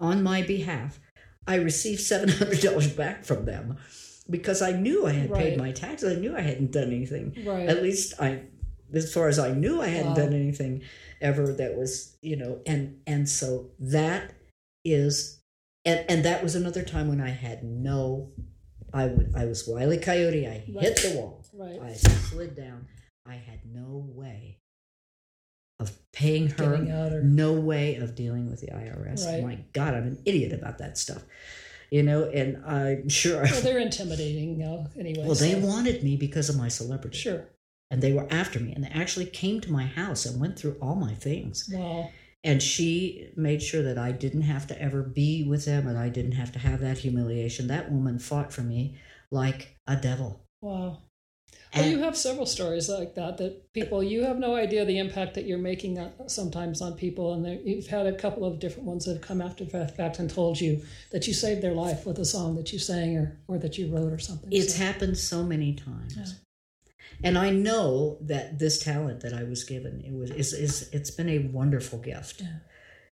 on 0.00 0.22
my 0.22 0.42
behalf. 0.42 1.00
I 1.46 1.56
received 1.56 2.00
$700 2.00 2.96
back 2.96 3.24
from 3.24 3.44
them 3.44 3.76
because 4.30 4.62
I 4.62 4.72
knew 4.72 5.06
I 5.06 5.12
had 5.12 5.30
Right. 5.30 5.42
paid 5.42 5.58
my 5.58 5.72
taxes. 5.72 6.16
I 6.16 6.20
knew 6.20 6.34
I 6.36 6.40
hadn't 6.40 6.72
done 6.72 6.88
anything. 6.92 7.34
right. 7.44 7.68
At 7.68 7.82
least 7.82 8.14
I, 8.20 8.42
as 8.92 9.12
far 9.12 9.28
as 9.28 9.38
I 9.38 9.52
knew, 9.52 9.80
I 9.82 9.88
hadn't 9.88 10.10
Wow. 10.12 10.24
done 10.24 10.32
anything 10.34 10.82
ever 11.20 11.52
that 11.52 11.76
was, 11.76 12.16
you 12.22 12.36
know, 12.36 12.60
and 12.66 13.00
and 13.06 13.28
so 13.28 13.70
that 13.78 14.32
is, 14.84 15.40
and 15.84 16.04
and 16.08 16.24
that 16.24 16.42
was 16.42 16.54
another 16.54 16.82
time 16.82 17.08
when 17.08 17.20
I 17.20 17.30
had 17.30 17.62
no, 17.64 18.32
I 18.92 19.06
would 19.06 19.32
I 19.34 19.44
was 19.46 19.66
wily 19.68 19.98
coyote. 19.98 20.46
I 20.46 20.58
hit 20.58 20.96
the 21.02 21.16
wall. 21.18 21.44
right. 21.52 21.80
I 21.82 21.92
slid 21.94 22.56
down. 22.56 22.86
I 23.26 23.34
had 23.36 23.60
no 23.66 24.06
way 24.14 24.58
of 25.80 25.92
paying 26.12 26.48
her, 26.48 26.74
or 26.74 27.22
no 27.22 27.52
way 27.52 27.96
of 27.96 28.14
dealing 28.14 28.48
with 28.48 28.60
the 28.60 28.68
IRS. 28.68 29.26
Right. 29.26 29.42
My 29.42 29.58
God, 29.72 29.94
I'm 29.94 30.06
an 30.06 30.22
idiot 30.24 30.52
about 30.52 30.78
that 30.78 30.96
stuff. 30.96 31.22
You 31.90 32.02
know, 32.02 32.24
and 32.24 32.64
I'm 32.64 33.08
sure. 33.08 33.42
well, 33.42 33.62
they're 33.62 33.78
intimidating 33.78 34.62
uh, 34.62 34.88
anyway. 34.98 35.24
well, 35.26 35.34
they 35.34 35.54
wanted 35.54 36.02
me 36.02 36.16
because 36.16 36.48
of 36.48 36.56
my 36.56 36.68
celebrity. 36.68 37.18
Sure. 37.18 37.48
And 37.90 38.02
they 38.02 38.12
were 38.12 38.26
after 38.30 38.58
me. 38.58 38.72
And 38.72 38.82
they 38.84 38.88
actually 38.88 39.26
came 39.26 39.60
to 39.60 39.70
my 39.70 39.84
house 39.84 40.26
and 40.26 40.40
went 40.40 40.58
through 40.58 40.76
all 40.80 40.96
my 40.96 41.14
things. 41.14 41.68
Wow. 41.72 42.10
And 42.42 42.62
she 42.62 43.30
made 43.36 43.62
sure 43.62 43.82
that 43.82 43.98
I 43.98 44.12
didn't 44.12 44.42
have 44.42 44.66
to 44.68 44.80
ever 44.80 45.02
be 45.02 45.44
with 45.44 45.64
them 45.64 45.86
and 45.86 45.96
I 45.96 46.08
didn't 46.08 46.32
have 46.32 46.52
to 46.52 46.58
have 46.58 46.80
that 46.80 46.98
humiliation. 46.98 47.68
That 47.68 47.90
woman 47.90 48.18
fought 48.18 48.52
for 48.52 48.62
me 48.62 48.98
like 49.30 49.78
a 49.86 49.96
devil. 49.96 50.44
Wow. 50.60 51.02
Well, 51.76 51.88
you 51.88 51.98
have 52.00 52.16
several 52.16 52.46
stories 52.46 52.88
like 52.88 53.14
that 53.14 53.38
that 53.38 53.72
people 53.72 54.02
you 54.02 54.22
have 54.24 54.38
no 54.38 54.54
idea 54.54 54.84
the 54.84 54.98
impact 54.98 55.34
that 55.34 55.44
you're 55.46 55.58
making 55.58 55.98
sometimes 56.26 56.80
on 56.80 56.94
people, 56.94 57.32
and 57.34 57.66
you've 57.66 57.86
had 57.86 58.06
a 58.06 58.12
couple 58.14 58.44
of 58.44 58.58
different 58.60 58.86
ones 58.88 59.04
that 59.04 59.14
have 59.14 59.22
come 59.22 59.40
after 59.40 59.64
the 59.64 59.88
fact 59.88 60.18
and 60.18 60.28
told 60.30 60.60
you 60.60 60.82
that 61.12 61.26
you 61.26 61.34
saved 61.34 61.62
their 61.62 61.74
life 61.74 62.06
with 62.06 62.18
a 62.18 62.24
song 62.24 62.56
that 62.56 62.72
you 62.72 62.78
sang 62.78 63.16
or 63.16 63.38
or 63.48 63.58
that 63.58 63.78
you 63.78 63.88
wrote 63.94 64.12
or 64.12 64.18
something. 64.18 64.48
It's 64.52 64.74
So, 64.74 64.84
happened 64.84 65.18
so 65.18 65.42
many 65.42 65.74
times. 65.74 66.16
Yeah. 66.16 66.24
And 67.22 67.38
I 67.38 67.50
know 67.50 68.18
that 68.22 68.58
this 68.58 68.82
talent 68.82 69.20
that 69.20 69.32
I 69.32 69.44
was 69.44 69.64
given, 69.64 70.00
it 70.04 70.12
was 70.12 70.30
is, 70.30 70.52
is 70.52 70.88
it's 70.92 71.10
been 71.10 71.28
a 71.28 71.38
wonderful 71.38 71.98
gift. 71.98 72.40
Yeah. 72.40 72.56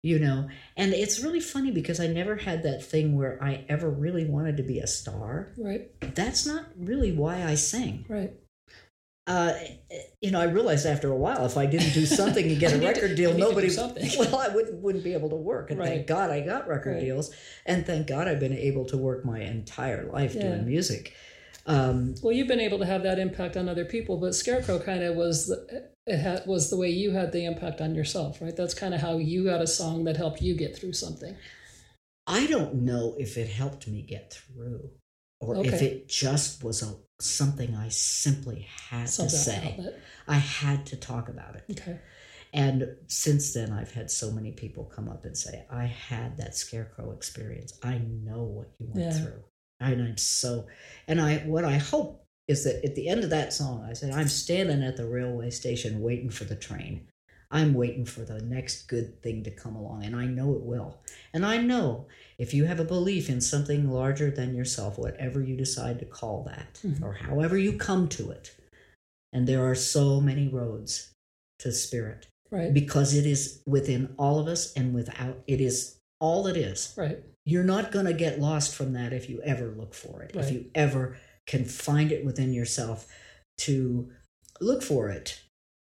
You 0.00 0.20
know, 0.20 0.48
and 0.76 0.92
it's 0.94 1.18
really 1.18 1.40
funny 1.40 1.72
because 1.72 1.98
I 1.98 2.06
never 2.06 2.36
had 2.36 2.62
that 2.62 2.84
thing 2.84 3.16
where 3.16 3.42
I 3.42 3.64
ever 3.68 3.90
really 3.90 4.24
wanted 4.24 4.56
to 4.58 4.62
be 4.62 4.78
a 4.78 4.86
star. 4.86 5.48
right, 5.58 5.90
That's 6.14 6.46
not 6.46 6.66
really 6.76 7.10
why 7.10 7.42
I 7.42 7.56
sing. 7.56 8.06
right. 8.08 8.32
Uh, 9.28 9.52
you 10.22 10.30
know, 10.30 10.40
I 10.40 10.44
realized 10.44 10.86
after 10.86 11.10
a 11.12 11.16
while, 11.16 11.44
if 11.46 11.56
I 11.56 11.66
didn't 11.66 11.92
do 11.92 12.06
something 12.06 12.44
and 12.50 12.58
get 12.58 12.72
a 12.74 12.78
to- 12.80 12.86
record 12.86 13.14
deal, 13.14 13.30
to 13.30 13.36
do 13.36 13.40
nobody. 13.40 13.68
Well, 14.18 14.36
I 14.36 14.48
wouldn't 14.48 14.82
wouldn't 14.82 15.04
be 15.04 15.12
able 15.12 15.28
to 15.30 15.36
work, 15.36 15.70
and 15.70 15.78
Right. 15.78 15.88
thank 15.88 16.06
God 16.06 16.30
I 16.30 16.40
got 16.40 16.66
record 16.66 16.94
Right. 16.94 17.00
deals, 17.04 17.30
and 17.66 17.86
thank 17.86 18.06
God 18.08 18.26
I've 18.26 18.40
been 18.40 18.56
able 18.56 18.86
to 18.86 18.96
work 18.96 19.24
my 19.24 19.40
entire 19.40 20.10
life 20.10 20.34
Yeah. 20.34 20.42
doing 20.48 20.66
music. 20.66 21.12
Um, 21.66 22.14
Well, 22.22 22.32
you've 22.32 22.48
been 22.48 22.60
able 22.60 22.78
to 22.78 22.86
have 22.86 23.02
that 23.02 23.18
impact 23.18 23.56
on 23.58 23.68
other 23.68 23.84
people, 23.84 24.16
but 24.16 24.34
Scarecrow 24.34 24.78
kind 24.78 25.02
of 25.02 25.14
was 25.16 25.46
the, 25.48 25.90
it 26.06 26.16
had, 26.16 26.46
was 26.46 26.70
the 26.70 26.78
way 26.78 26.88
you 26.88 27.10
had 27.10 27.30
the 27.32 27.44
impact 27.44 27.82
on 27.82 27.94
yourself, 27.94 28.40
right? 28.40 28.56
That's 28.56 28.72
kind 28.72 28.94
of 28.94 29.02
how 29.02 29.18
you 29.18 29.44
got 29.44 29.60
a 29.60 29.66
song 29.66 30.04
that 30.04 30.16
helped 30.16 30.40
you 30.40 30.54
get 30.54 30.74
through 30.74 30.94
something. 30.94 31.36
I 32.26 32.46
don't 32.46 32.76
know 32.76 33.14
if 33.18 33.36
it 33.36 33.48
helped 33.48 33.86
me 33.86 34.00
get 34.00 34.32
through, 34.32 34.90
or 35.40 35.62
if 35.64 35.82
it 35.82 36.08
just 36.08 36.64
was 36.64 36.82
a 36.82 36.94
something 37.20 37.74
I 37.74 37.88
simply 37.88 38.68
had 38.90 39.08
Some 39.08 39.26
to 39.26 39.30
say. 39.30 39.78
I 40.26 40.36
had 40.36 40.86
to 40.86 40.96
talk 40.96 41.28
about 41.28 41.56
it. 41.56 41.64
Okay. 41.70 41.98
And 42.52 42.96
since 43.08 43.52
then, 43.52 43.72
I've 43.72 43.92
had 43.92 44.10
so 44.10 44.30
many 44.30 44.52
people 44.52 44.84
come 44.84 45.08
up 45.08 45.24
and 45.24 45.36
say, 45.36 45.66
I 45.70 45.84
had 45.84 46.38
that 46.38 46.56
scarecrow 46.56 47.10
experience. 47.12 47.78
I 47.82 47.98
know 47.98 48.42
what 48.44 48.70
you 48.78 48.86
went 48.90 49.12
Yeah. 49.12 49.20
through. 49.20 49.44
And 49.80 50.02
I'm 50.02 50.16
so, 50.16 50.66
and 51.06 51.20
I, 51.20 51.38
what 51.38 51.64
I 51.64 51.76
hope 51.76 52.24
is 52.48 52.64
that 52.64 52.84
at 52.84 52.94
the 52.94 53.08
end 53.08 53.22
of 53.22 53.30
that 53.30 53.52
song, 53.52 53.86
I 53.88 53.92
said, 53.92 54.12
I'm 54.12 54.28
standing 54.28 54.82
at 54.82 54.96
the 54.96 55.06
railway 55.06 55.50
station 55.50 56.00
waiting 56.00 56.30
for 56.30 56.44
the 56.44 56.56
train. 56.56 57.06
I'm 57.50 57.72
waiting 57.72 58.04
for 58.04 58.20
the 58.20 58.42
next 58.42 58.88
good 58.88 59.22
thing 59.22 59.42
to 59.44 59.50
come 59.50 59.74
along, 59.74 60.04
and 60.04 60.14
I 60.14 60.26
know 60.26 60.52
it 60.54 60.62
will. 60.62 60.98
And 61.32 61.46
I 61.46 61.56
know 61.56 62.06
if 62.36 62.52
you 62.52 62.66
have 62.66 62.78
a 62.80 62.84
belief 62.84 63.30
in 63.30 63.40
something 63.40 63.90
larger 63.90 64.30
than 64.30 64.54
yourself, 64.54 64.98
whatever 64.98 65.40
you 65.42 65.56
decide 65.56 65.98
to 66.00 66.04
call 66.04 66.44
that, 66.44 66.80
Mhm. 66.84 67.02
or 67.02 67.14
however 67.14 67.56
you 67.56 67.78
come 67.78 68.08
to 68.10 68.30
it, 68.30 68.54
and 69.32 69.46
there 69.46 69.64
are 69.64 69.74
so 69.74 70.20
many 70.20 70.46
roads 70.48 71.10
to 71.60 71.72
spirit 71.72 72.26
Right. 72.50 72.72
because 72.72 73.14
it 73.14 73.26
is 73.26 73.60
within 73.66 74.14
all 74.18 74.38
of 74.38 74.46
us 74.46 74.72
and 74.74 74.94
without 74.94 75.42
it 75.46 75.60
is 75.60 75.96
all 76.20 76.46
it 76.46 76.56
is 76.56 76.92
Right. 76.96 77.22
you're 77.44 77.64
not 77.64 77.92
going 77.92 78.06
to 78.06 78.12
get 78.14 78.40
lost 78.40 78.74
from 78.74 78.92
that 78.94 79.12
if 79.12 79.28
you 79.28 79.40
ever 79.42 79.70
look 79.70 79.92
for 79.94 80.22
it 80.22 80.34
if 80.34 80.50
you 80.50 80.70
ever 80.74 81.16
can 81.46 81.64
find 81.64 82.10
it 82.10 82.24
within 82.24 82.52
yourself 82.52 83.06
to 83.58 84.10
look 84.60 84.82
for 84.82 85.10
it 85.10 85.40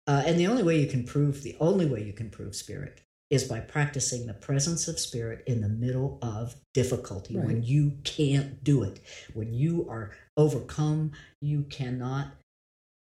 uh, 0.08 0.24
and 0.26 0.40
the 0.40 0.48
only 0.48 0.64
way 0.64 0.80
you 0.80 0.88
can 0.88 1.04
prove 1.04 1.44
the 1.44 1.56
only 1.60 1.86
way 1.86 2.04
you 2.04 2.14
can 2.14 2.30
prove 2.30 2.56
spirit 2.56 3.02
is 3.30 3.44
by 3.44 3.60
practicing 3.60 4.26
the 4.26 4.34
presence 4.34 4.88
of 4.88 5.00
spirit 5.00 5.44
in 5.48 5.62
the 5.62 5.70
middle 5.70 6.20
of 6.22 6.56
difficulty 6.74 7.36
when 7.36 7.64
you 7.64 7.98
can't 8.04 8.64
do 8.64 8.84
it. 8.84 9.00
When 9.34 9.52
you 9.52 9.88
are 9.90 10.12
overcome 10.38 11.14
you 11.42 11.64
cannot 11.64 12.28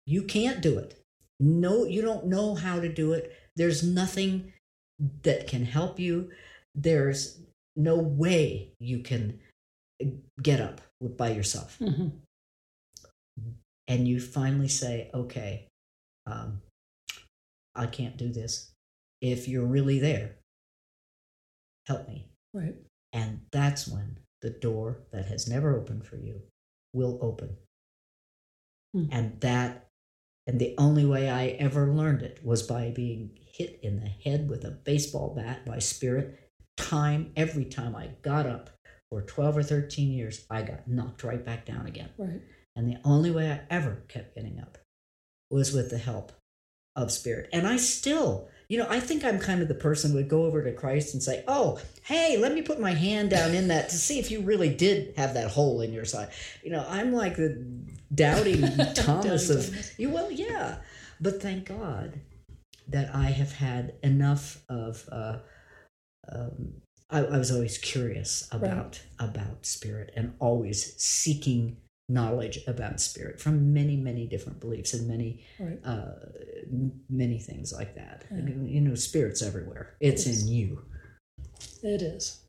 you 0.06 0.22
can't 0.22 0.60
do 0.60 0.78
it. 0.78 0.98
No 1.38 1.84
you 1.84 2.00
don't 2.00 2.26
know 2.26 2.54
how 2.54 2.80
to 2.80 2.88
do 2.88 3.12
it. 3.12 3.36
There's 3.56 3.82
nothing 3.82 4.52
that 5.22 5.46
can 5.46 5.64
help 5.64 5.98
you. 5.98 6.30
There's 6.74 7.38
no 7.76 7.96
way 7.96 8.70
you 8.80 9.00
can 9.00 9.40
get 10.42 10.60
up 10.60 10.80
by 11.00 11.30
yourself. 11.32 11.76
Hmm 11.78 12.08
and 13.88 14.08
you 14.08 14.20
finally 14.20 14.68
say 14.68 15.10
okay 15.14 15.66
um, 16.26 16.60
i 17.74 17.86
can't 17.86 18.16
do 18.16 18.32
this 18.32 18.72
if 19.20 19.48
you're 19.48 19.66
really 19.66 19.98
there 19.98 20.36
help 21.86 22.08
me 22.08 22.28
Right. 22.54 22.76
And 23.12 23.40
that's 23.50 23.86
when 23.86 24.18
the 24.40 24.50
door 24.50 25.00
that 25.12 25.26
has 25.26 25.48
never 25.48 25.76
opened 25.76 26.06
for 26.06 26.16
you 26.16 26.42
will 26.94 27.18
open. 27.20 27.56
Hmm. 28.94 29.06
And 29.10 29.40
that, 29.40 29.88
and 30.46 30.60
the 30.60 30.74
only 30.78 31.04
way 31.04 31.28
I 31.28 31.48
ever 31.48 31.92
learned 31.92 32.22
it 32.22 32.40
was 32.44 32.62
by 32.62 32.90
being 32.90 33.30
hit 33.52 33.80
in 33.82 34.00
the 34.00 34.08
head 34.08 34.48
with 34.48 34.64
a 34.64 34.70
baseball 34.70 35.34
bat 35.34 35.66
by 35.66 35.80
spirit. 35.80 36.38
Time, 36.76 37.32
every 37.36 37.64
time 37.64 37.94
I 37.94 38.10
got 38.22 38.46
up 38.46 38.70
for 39.10 39.22
12 39.22 39.58
or 39.58 39.62
13 39.62 40.10
years, 40.10 40.44
I 40.50 40.62
got 40.62 40.88
knocked 40.88 41.24
right 41.24 41.44
back 41.44 41.66
down 41.66 41.86
again. 41.86 42.10
Right. 42.18 42.40
And 42.76 42.88
the 42.88 42.98
only 43.04 43.30
way 43.30 43.50
I 43.50 43.60
ever 43.70 44.02
kept 44.08 44.34
getting 44.34 44.58
up 44.60 44.78
was 45.50 45.72
with 45.72 45.90
the 45.90 45.98
help 45.98 46.32
of 46.96 47.10
spirit. 47.10 47.48
And 47.52 47.66
I 47.66 47.76
still, 47.76 48.48
you 48.68 48.78
know, 48.78 48.86
I 48.88 49.00
think 49.00 49.24
I'm 49.24 49.38
kind 49.38 49.62
of 49.62 49.68
the 49.68 49.74
person 49.74 50.10
who 50.10 50.18
would 50.18 50.28
go 50.28 50.44
over 50.44 50.62
to 50.62 50.72
Christ 50.72 51.14
and 51.14 51.22
say, 51.22 51.44
Oh, 51.48 51.80
hey, 52.04 52.36
let 52.38 52.54
me 52.54 52.62
put 52.62 52.80
my 52.80 52.92
hand 52.92 53.30
down 53.30 53.54
in 53.54 53.68
that 53.68 53.88
to 53.90 53.96
see 53.96 54.18
if 54.18 54.30
you 54.30 54.40
really 54.42 54.72
did 54.74 55.14
have 55.16 55.34
that 55.34 55.50
hole 55.50 55.80
in 55.80 55.92
your 55.92 56.04
side. 56.04 56.30
You 56.62 56.70
know, 56.70 56.84
I'm 56.88 57.12
like 57.12 57.36
the 57.36 57.64
doubting 58.14 58.62
Thomas 58.94 59.48
Doubting 59.48 59.78
of, 59.78 59.90
you 59.98 60.10
well, 60.10 60.30
yeah. 60.30 60.76
But 61.20 61.40
thank 61.40 61.66
God 61.66 62.20
that 62.88 63.14
I 63.14 63.26
have 63.26 63.52
had 63.52 63.94
enough 64.02 64.62
of, 64.68 65.08
uh, 65.10 65.38
um, 66.30 66.74
I, 67.10 67.20
I 67.20 67.38
was 67.38 67.50
always 67.50 67.78
curious 67.78 68.48
about 68.50 69.00
about 69.18 69.66
spirit 69.66 70.12
and 70.16 70.34
always 70.38 70.96
seeking 71.00 71.76
knowledge 72.08 72.58
about 72.66 73.00
spirit 73.00 73.40
from 73.40 73.72
many 73.72 73.96
many 73.96 74.26
different 74.26 74.60
beliefs 74.60 74.92
and 74.94 75.08
many 75.08 75.42
Right. 75.58 75.78
uh, 75.84 76.12
many 77.08 77.38
things 77.38 77.72
like 77.72 77.94
that. 77.94 78.24
Yeah. 78.30 78.46
You 78.48 78.80
know, 78.82 78.94
spirits 78.94 79.42
everywhere. 79.42 79.96
It's 80.00 80.26
Yes. 80.26 80.42
in 80.42 80.48
you. 80.48 80.84
It 81.82 82.02
is. 82.02 82.40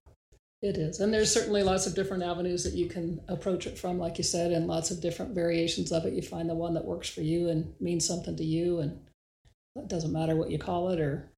It 0.62 0.78
is. 0.78 1.00
And 1.00 1.14
there's 1.14 1.32
certainly 1.32 1.64
lots 1.64 1.86
of 1.86 1.94
different 1.96 2.24
avenues 2.24 2.64
that 2.64 2.74
you 2.74 2.88
can 2.88 3.22
approach 3.28 3.68
it 3.68 3.78
from, 3.78 4.00
like 4.00 4.18
you 4.18 4.24
said, 4.24 4.52
and 4.52 4.68
lots 4.68 4.90
of 4.92 5.00
different 5.02 5.36
variations 5.36 5.92
of 5.92 6.06
it. 6.06 6.14
You 6.14 6.22
find 6.22 6.50
the 6.50 6.56
one 6.56 6.74
that 6.74 6.86
works 6.86 7.08
for 7.10 7.22
you 7.22 7.50
and 7.50 7.74
means 7.80 8.06
something 8.06 8.36
to 8.38 8.44
you. 8.44 8.80
And 8.80 9.00
it 9.76 9.88
doesn't 9.88 10.12
matter 10.14 10.36
what 10.36 10.50
you 10.52 10.58
call 10.58 10.90
it 10.90 11.00
or 11.00 11.30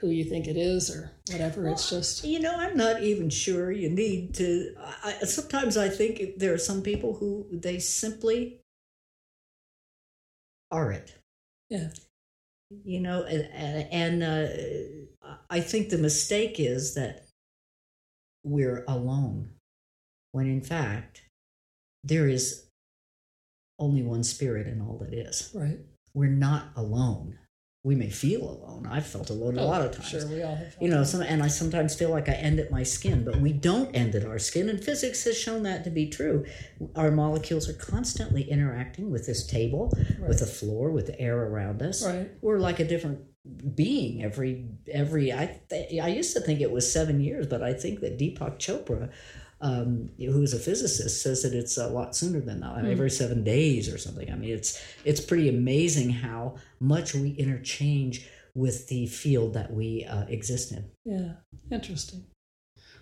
who 0.00 0.08
you 0.08 0.24
think 0.24 0.46
it 0.46 0.56
is 0.56 0.90
or 0.94 1.12
whatever. 1.30 1.68
it's 1.68 1.90
just, 1.90 2.24
You 2.24 2.40
know, 2.40 2.54
I'm 2.56 2.76
not 2.76 3.02
even 3.02 3.28
sure 3.30 3.70
you 3.70 3.90
need 3.90 4.34
to. 4.36 4.74
I, 4.78 5.16
I- 5.20 5.24
sometimes 5.26 5.76
I 5.76 5.88
think 5.88 6.38
there 6.38 6.54
are 6.54 6.58
some 6.58 6.82
people 6.82 7.14
who 7.14 7.46
they 7.52 7.78
simply 7.78 8.60
are 10.70 10.92
it. 10.92 11.14
yeah. 11.68 11.88
You 12.84 13.00
know, 13.00 13.24
and, 13.24 14.22
and 14.22 14.22
uh, 15.24 15.36
I 15.50 15.60
think 15.60 15.88
the 15.88 15.98
mistake 15.98 16.60
is 16.60 16.94
that 16.94 17.26
we're 18.44 18.84
alone, 18.86 19.50
when 20.30 20.46
in 20.46 20.60
fact 20.62 21.22
there 22.04 22.28
is 22.28 22.68
only 23.80 24.02
one 24.02 24.22
spirit 24.22 24.68
in 24.68 24.80
all 24.80 24.98
that 24.98 25.12
is. 25.12 25.50
Right. 25.52 25.80
We're 26.14 26.28
not 26.30 26.68
alone. 26.76 27.39
We 27.82 27.94
may 27.94 28.10
feel 28.10 28.42
alone. 28.42 28.86
I've 28.86 29.06
felt 29.06 29.30
alone 29.30 29.56
a 29.56 29.62
oh, 29.62 29.66
lot 29.66 29.80
of 29.80 29.92
times. 29.92 30.14
Oh, 30.14 30.18
Sure, 30.20 30.28
we 30.28 30.42
all 30.42 30.54
have. 30.54 30.76
You 30.80 30.88
know, 30.88 31.02
some, 31.02 31.22
and 31.22 31.42
I 31.42 31.48
sometimes 31.48 31.94
feel 31.94 32.10
like 32.10 32.28
I 32.28 32.32
end 32.32 32.60
at 32.60 32.70
my 32.70 32.82
skin, 32.82 33.24
but 33.24 33.36
we 33.36 33.54
don't 33.54 33.94
end 33.96 34.14
at 34.14 34.26
our 34.26 34.38
skin, 34.38 34.68
and 34.68 34.82
physics 34.84 35.24
has 35.24 35.38
shown 35.38 35.62
that 35.62 35.84
to 35.84 35.90
be 35.90 36.06
true. 36.10 36.44
Our 36.94 37.10
molecules 37.10 37.70
are 37.70 37.74
constantly 37.74 38.42
interacting 38.42 39.10
with 39.10 39.26
this 39.26 39.46
table, 39.46 39.96
with 40.20 40.40
the 40.40 40.46
floor, 40.46 40.90
with 40.90 41.06
the 41.06 41.18
air 41.18 41.42
around 41.42 41.80
us. 41.80 42.04
Right. 42.04 42.30
We're 42.42 42.58
like 42.58 42.80
a 42.80 42.84
different 42.84 43.20
being 43.74 44.22
every 44.22 44.68
every. 44.92 45.32
I 45.32 45.60
th- 45.70 46.02
I 46.02 46.08
used 46.08 46.34
to 46.34 46.40
think 46.40 46.60
it 46.60 46.70
was 46.70 46.92
seven 46.92 47.20
years, 47.20 47.46
but 47.46 47.62
I 47.62 47.72
think 47.72 48.00
that 48.00 48.18
Deepak 48.18 48.58
Chopra, 48.58 49.10
um, 49.60 50.10
who 50.18 50.42
is 50.42 50.54
a 50.54 50.58
physicist, 50.58 51.22
says 51.22 51.42
that 51.42 51.54
it's 51.54 51.76
a 51.76 51.88
lot 51.88 52.16
sooner 52.16 52.40
than 52.40 52.60
that, 52.60 52.84
every 52.84 53.10
seven 53.10 53.44
days 53.44 53.92
or 53.92 53.98
something. 53.98 54.30
I 54.30 54.36
mean, 54.36 54.50
it's 54.50 54.82
it's 55.04 55.20
pretty 55.20 55.48
amazing 55.48 56.10
how 56.10 56.56
much 56.80 57.14
we 57.14 57.30
interchange 57.32 58.26
with 58.54 58.88
the 58.88 59.06
field 59.06 59.54
that 59.54 59.72
we 59.72 60.04
uh, 60.04 60.24
exist 60.26 60.72
in. 60.72 60.84
Yeah, 61.04 61.32
interesting. 61.70 62.24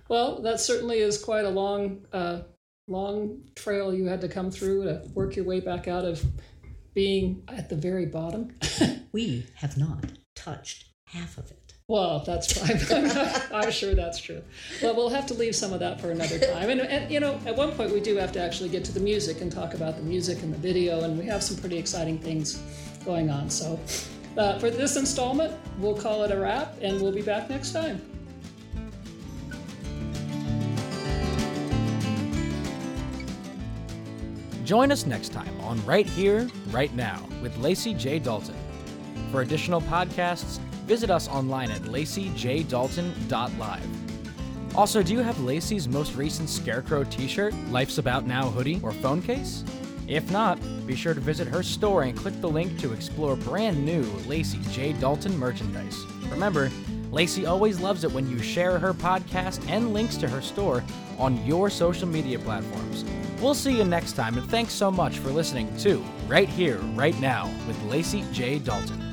Well, 0.08 0.40
that 0.42 0.60
certainly 0.60 0.98
is 0.98 1.22
quite 1.22 1.44
a 1.44 1.50
long, 1.50 2.06
uh, 2.12 2.40
long 2.86 3.42
trail 3.54 3.94
you 3.94 4.06
had 4.06 4.20
to 4.22 4.28
come 4.28 4.50
through 4.50 4.84
to 4.84 5.02
work 5.14 5.36
your 5.36 5.44
way 5.44 5.60
back 5.60 5.86
out 5.86 6.04
of 6.04 6.24
being 6.94 7.42
at 7.48 7.68
the 7.68 7.76
very 7.76 8.06
bottom. 8.06 8.54
We 9.10 9.46
have 9.54 9.78
not 9.78 10.04
touched 10.36 10.90
half 11.06 11.38
of 11.38 11.50
it. 11.50 11.67
Well, 11.88 12.22
that's 12.26 12.52
fine. 12.52 12.78
I'm 13.50 13.70
sure 13.70 13.94
that's 13.94 14.20
true. 14.20 14.42
Well, 14.82 14.94
we'll 14.94 15.08
have 15.08 15.24
to 15.28 15.34
leave 15.34 15.56
some 15.56 15.72
of 15.72 15.80
that 15.80 15.98
for 15.98 16.10
another 16.10 16.38
time. 16.38 16.68
And, 16.68 16.82
and 16.82 17.10
you 17.10 17.18
know, 17.18 17.40
at 17.46 17.56
one 17.56 17.72
point 17.72 17.92
we 17.92 18.00
do 18.00 18.14
have 18.16 18.30
to 18.32 18.40
actually 18.40 18.68
get 18.68 18.84
to 18.84 18.92
the 18.92 19.00
music 19.00 19.40
and 19.40 19.50
talk 19.50 19.72
about 19.72 19.96
the 19.96 20.02
music 20.02 20.42
and 20.42 20.52
the 20.52 20.58
video, 20.58 21.04
and 21.04 21.18
we 21.18 21.24
have 21.24 21.42
some 21.42 21.56
pretty 21.56 21.78
exciting 21.78 22.18
things 22.18 22.62
going 23.06 23.30
on. 23.30 23.48
So. 23.48 23.80
Uh, 24.36 24.56
for 24.58 24.70
this 24.70 24.96
installment, 24.96 25.52
we'll 25.78 25.96
call 25.96 26.22
it 26.22 26.30
a 26.30 26.38
wrap, 26.38 26.76
and 26.80 27.00
we'll 27.00 27.10
be 27.10 27.22
back 27.22 27.50
next 27.50 27.72
time. 27.72 28.00
Join 34.64 34.92
us 34.92 35.06
next 35.06 35.32
time 35.32 35.58
on 35.62 35.84
Right 35.84 36.06
Here, 36.06 36.48
Right 36.70 36.94
Now 36.94 37.26
with 37.42 37.56
Lacy 37.56 37.94
J. 37.94 38.18
Dalton. 38.20 38.54
For 39.32 39.40
additional 39.40 39.80
podcasts, 39.80 40.60
visit 40.88 41.10
us 41.10 41.28
online 41.28 41.70
at 41.70 41.82
laceyjdalton.live. 41.82 43.86
Also, 44.74 45.02
do 45.02 45.12
you 45.12 45.20
have 45.20 45.38
Lacy's 45.40 45.86
most 45.88 46.16
recent 46.16 46.48
Scarecrow 46.48 47.04
t 47.04 47.28
shirt, 47.28 47.54
Life's 47.70 47.98
About 47.98 48.26
Now 48.26 48.48
hoodie, 48.48 48.80
or 48.82 48.92
phone 48.92 49.22
case? 49.22 49.64
If 50.06 50.30
not, 50.30 50.58
be 50.86 50.96
sure 50.96 51.12
to 51.12 51.20
visit 51.20 51.46
her 51.48 51.62
store 51.62 52.04
and 52.04 52.16
click 52.16 52.40
the 52.40 52.48
link 52.48 52.80
to 52.80 52.94
explore 52.94 53.36
brand 53.36 53.84
new 53.84 54.02
Lacy 54.26 54.58
J. 54.70 54.94
Dalton 54.94 55.36
merchandise. 55.36 56.02
Remember, 56.30 56.70
Lacy 57.10 57.44
always 57.44 57.80
loves 57.80 58.04
it 58.04 58.12
when 58.12 58.30
you 58.30 58.38
share 58.38 58.78
her 58.78 58.94
podcast 58.94 59.68
and 59.68 59.92
links 59.92 60.16
to 60.18 60.28
her 60.28 60.40
store 60.40 60.84
on 61.18 61.44
your 61.44 61.68
social 61.68 62.08
media 62.08 62.38
platforms. 62.38 63.04
We'll 63.40 63.54
see 63.54 63.76
you 63.76 63.84
next 63.84 64.12
time, 64.12 64.38
and 64.38 64.48
thanks 64.50 64.72
so 64.72 64.90
much 64.90 65.18
for 65.18 65.30
listening 65.30 65.76
to 65.78 66.02
Right 66.26 66.48
Here, 66.48 66.78
Right 66.94 67.18
Now 67.20 67.52
with 67.66 67.82
Lacy 67.84 68.24
J. 68.32 68.58
Dalton. 68.58 69.07